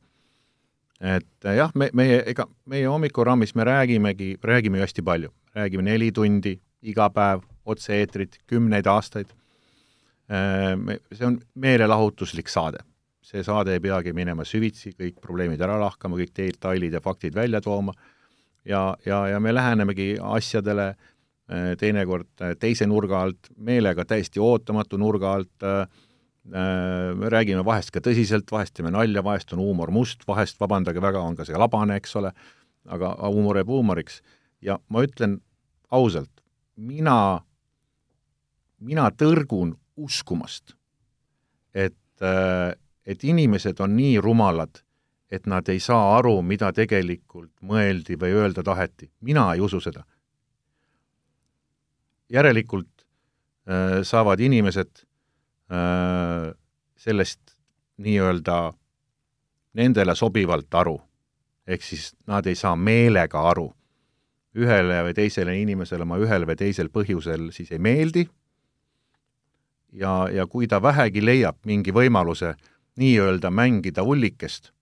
et 1.00 1.46
äh, 1.46 1.56
jah, 1.56 1.72
me, 1.74 1.90
meie, 1.92 2.22
ega 2.26 2.46
meie 2.66 2.86
hommikuraamis 2.86 3.54
me 3.54 3.64
räägimegi, 3.64 4.36
räägime 4.42 4.78
ju 4.78 4.86
hästi 4.86 5.02
palju, 5.02 5.32
räägime 5.54 5.82
neli 5.82 6.12
tundi 6.12 6.60
iga 6.82 7.08
päev, 7.10 7.42
otse-eetrit, 7.66 8.38
kümneid 8.46 8.86
aastaid. 8.86 9.26
Äh, 10.30 10.98
see 11.12 11.26
on 11.26 11.40
meelelahutuslik 11.58 12.48
saade. 12.48 12.84
see 13.22 13.42
saade 13.46 13.72
ei 13.72 13.80
peagi 13.80 14.12
minema 14.12 14.44
süvitsi, 14.44 14.90
kõik 14.98 15.20
probleemid 15.22 15.60
ära 15.62 15.78
lahkama, 15.80 16.18
kõik 16.18 16.32
detailid 16.36 16.92
ja 16.92 17.00
faktid 17.00 17.34
välja 17.34 17.60
tooma 17.62 17.94
ja, 18.66 18.96
ja, 19.06 19.20
ja 19.30 19.38
me 19.40 19.54
lähenemegi 19.54 20.16
asjadele 20.20 20.88
äh, 20.90 21.72
teinekord 21.78 22.42
äh, 22.42 22.54
teise 22.60 22.86
nurga 22.86 23.22
alt, 23.22 23.50
meelega 23.56 24.04
täiesti 24.04 24.42
ootamatu 24.42 24.98
nurga 25.00 25.34
alt, 25.38 25.68
me 26.42 27.28
räägime 27.30 27.62
vahest 27.62 27.92
ka 27.94 28.00
tõsiselt, 28.02 28.48
vahest 28.50 28.74
teeme 28.74 28.90
nalja, 28.90 29.22
vahest 29.22 29.52
on 29.54 29.60
huumor 29.62 29.92
must, 29.94 30.24
vahest, 30.26 30.56
vabandage 30.58 30.98
väga, 30.98 31.20
on 31.22 31.36
ka 31.38 31.46
see 31.46 31.54
labane, 31.54 32.00
eks 32.00 32.16
ole, 32.18 32.32
aga 32.90 33.12
huumor 33.28 33.60
jääb 33.60 33.70
huumoriks. 33.70 34.18
ja 34.58 34.80
ma 34.90 35.04
ütlen 35.06 35.38
ausalt, 35.94 36.42
mina, 36.74 37.44
mina 38.82 39.06
tõrgun 39.14 39.76
uskumast, 39.96 40.74
et, 41.74 42.24
et 43.06 43.24
inimesed 43.24 43.80
on 43.80 43.96
nii 43.96 44.20
rumalad, 44.20 44.82
et 45.32 45.46
nad 45.46 45.68
ei 45.72 45.80
saa 45.80 46.16
aru, 46.18 46.36
mida 46.44 46.70
tegelikult 46.76 47.52
mõeldi 47.64 48.18
või 48.20 48.34
öelda 48.36 48.62
taheti. 48.62 49.10
mina 49.20 49.52
ei 49.54 49.60
usu 49.60 49.80
seda. 49.80 50.04
järelikult 52.32 53.04
äh, 53.68 54.02
saavad 54.02 54.40
inimesed 54.40 55.04
äh, 55.72 56.52
sellest 56.96 57.56
nii-öelda 57.96 58.72
nendele 59.74 60.14
sobivalt 60.14 60.74
aru. 60.74 61.00
ehk 61.66 61.82
siis 61.82 62.14
nad 62.26 62.46
ei 62.46 62.54
saa 62.54 62.76
meelega 62.76 63.48
aru. 63.50 63.72
ühele 64.54 65.02
või 65.04 65.14
teisele 65.14 65.56
inimesele 65.60 66.04
ma 66.04 66.18
ühel 66.18 66.44
või 66.46 66.56
teisel 66.56 66.88
põhjusel 66.88 67.50
siis 67.52 67.72
ei 67.72 67.78
meeldi 67.78 68.28
ja, 69.92 70.28
ja 70.32 70.46
kui 70.46 70.68
ta 70.68 70.82
vähegi 70.82 71.24
leiab 71.24 71.58
mingi 71.66 71.92
võimaluse 71.94 72.54
nii-öelda 73.00 73.50
mängida 73.50 74.02
ullikest 74.02 74.72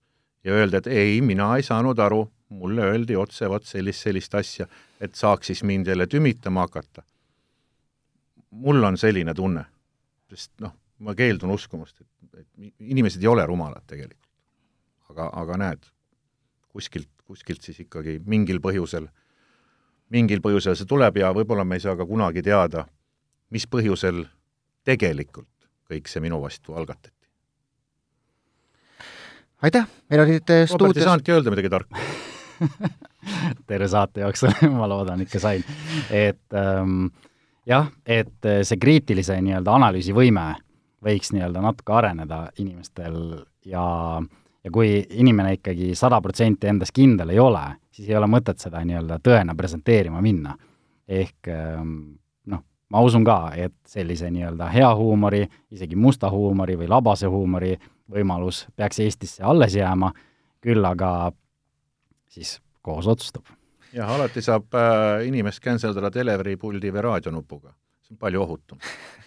ja 0.43 0.53
öelda, 0.53 0.81
et 0.81 0.87
ei, 0.87 1.21
mina 1.21 1.55
ei 1.57 1.63
saanud 1.63 1.99
aru, 1.99 2.25
mulle 2.49 2.85
öeldi 2.91 3.15
otse 3.15 3.49
vot 3.49 3.65
sellist, 3.65 4.03
sellist 4.03 4.35
asja, 4.35 4.67
et 4.99 5.15
saaks 5.15 5.51
siis 5.51 5.63
mind 5.63 5.87
jälle 5.87 6.07
tümitama 6.07 6.67
hakata. 6.67 7.03
mul 8.51 8.83
on 8.83 8.97
selline 8.97 9.33
tunne, 9.33 9.63
sest 10.29 10.51
noh, 10.59 10.73
ma 10.99 11.15
keeldun 11.15 11.49
uskumast, 11.49 12.01
et, 12.01 12.39
et 12.39 12.47
inimesed 12.79 13.21
ei 13.21 13.27
ole 13.27 13.45
rumalad 13.45 13.83
tegelikult. 13.87 14.27
aga, 15.09 15.29
aga 15.33 15.57
näed, 15.57 15.87
kuskilt, 16.69 17.09
kuskilt 17.23 17.61
siis 17.61 17.79
ikkagi 17.79 18.19
mingil 18.25 18.59
põhjusel, 18.59 19.07
mingil 20.09 20.41
põhjusel 20.41 20.75
see 20.75 20.87
tuleb 20.87 21.17
ja 21.17 21.31
võib-olla 21.35 21.63
me 21.63 21.75
ei 21.75 21.83
saa 21.83 21.95
ka 21.95 22.05
kunagi 22.05 22.43
teada, 22.43 22.85
mis 23.49 23.67
põhjusel 23.67 24.25
tegelikult 24.85 25.49
kõik 25.91 26.07
see 26.07 26.23
minu 26.23 26.41
vastu 26.41 26.75
algatati 26.77 27.21
aitäh, 29.61 29.87
meil 30.09 30.25
olid 30.25 30.49
äh, 30.49 30.65
stuudios 30.65 30.79
Robert 30.79 30.97
ei 30.97 31.09
saanudki 31.09 31.35
öelda 31.35 31.53
midagi 31.53 31.69
tarka 31.69 31.99
terve 33.69 33.87
saate 33.87 34.23
jooksul 34.25 34.53
ma 34.73 34.89
loodan, 34.89 35.21
ikka 35.21 35.39
sain. 35.39 35.63
et 36.09 36.57
ähm, 36.57 37.07
jah, 37.65 37.89
et 38.05 38.45
äh, 38.45 38.61
see 38.67 38.79
kriitilise 38.81 39.37
nii-öelda 39.41 39.75
analüüsivõime 39.77 40.45
võiks 41.05 41.33
nii-öelda 41.33 41.63
natuke 41.63 41.93
areneda 41.97 42.43
inimestel 42.61 43.17
ja, 43.65 43.85
ja 44.63 44.73
kui 44.73 44.99
inimene 45.09 45.55
ikkagi 45.57 45.93
sada 45.97 46.21
protsenti 46.21 46.69
endas 46.69 46.93
kindel 46.93 47.33
ei 47.33 47.39
ole, 47.41 47.63
siis 47.93 48.09
ei 48.09 48.17
ole 48.17 48.29
mõtet 48.29 48.61
seda 48.61 48.83
nii-öelda 48.85 49.19
tõena 49.23 49.57
presenteerima 49.57 50.21
minna. 50.21 50.55
ehk 51.07 51.47
ähm, 51.49 51.97
ma 52.91 53.01
usun 53.01 53.23
ka, 53.25 53.37
et 53.55 53.73
sellise 53.87 54.29
nii-öelda 54.31 54.67
hea 54.73 54.89
huumori, 54.95 55.45
isegi 55.71 55.95
musta 55.95 56.29
huumori 56.31 56.75
või 56.79 56.89
labase 56.91 57.29
huumori 57.31 57.75
võimalus 58.11 58.65
peaks 58.75 58.99
Eestisse 58.99 59.43
alles 59.47 59.75
jääma, 59.75 60.11
küll 60.61 60.85
aga 60.85 61.31
siis 62.31 62.59
kohus 62.81 63.07
otsustab. 63.07 63.45
jah, 63.93 64.09
alati 64.15 64.41
saab 64.41 64.75
äh, 64.75 65.27
inimest 65.27 65.63
cancel 65.63 65.95
dada 65.95 66.11
televeri 66.11 66.57
puldi 66.57 66.91
või 66.91 67.07
raadionupuga, 67.07 67.73
see 68.11 68.15
on 68.15 68.17
palju 68.17 68.43
ohutum 68.43 68.79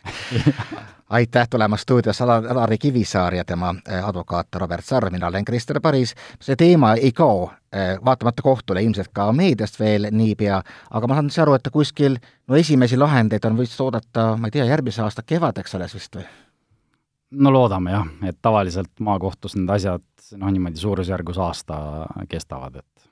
aitäh 1.09 1.49
tulemast 1.49 1.83
stuudiosse 1.83 2.25
Alari 2.25 2.79
Kivisaar 2.79 3.35
ja 3.35 3.45
tema 3.45 3.75
äh, 3.89 4.09
advokaat 4.09 4.55
Robert 4.55 4.85
Sarv, 4.85 5.13
mina 5.13 5.27
olen 5.27 5.45
Krister 5.45 5.81
Paris. 5.81 6.15
see 6.41 6.57
teema 6.57 6.95
ei 6.95 7.13
kao 7.13 7.51
äh, 7.75 7.99
vaatamata 8.05 8.43
kohtule 8.43 8.83
ilmselt 8.83 9.09
ka 9.13 9.33
meediast 9.33 9.81
veel 9.81 10.09
niipea, 10.11 10.63
aga 10.91 11.07
ma 11.07 11.15
saan 11.15 11.31
siis 11.31 11.39
aru, 11.39 11.55
et 11.55 11.69
kuskil 11.73 12.17
no 12.49 12.57
esimesi 12.57 12.97
lahendeid 12.97 13.45
on 13.45 13.59
vist 13.59 13.81
oodata, 13.81 14.37
ma 14.37 14.47
ei 14.47 14.51
tea, 14.51 14.65
järgmise 14.65 15.03
aasta 15.03 15.23
kevadeks 15.23 15.75
alles 15.75 15.95
vist 15.95 16.17
või? 16.17 16.25
no 17.31 17.53
loodame 17.53 17.91
jah, 17.91 18.07
et 18.23 18.39
tavaliselt 18.43 18.93
maakohtus 19.01 19.57
need 19.57 19.71
asjad 19.71 20.05
noh, 20.37 20.51
niimoodi 20.51 20.77
suurusjärgus 20.81 21.39
aasta 21.39 21.77
kestavad, 22.29 22.77
et 22.77 23.09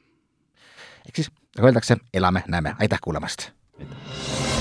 ehk 1.07 1.17
siis, 1.17 1.31
nagu 1.57 1.73
öeldakse, 1.73 1.97
elame-näeme, 2.15 2.77
aitäh 2.79 3.01
kuulamast! 3.01 3.51
aitäh! 3.79 4.52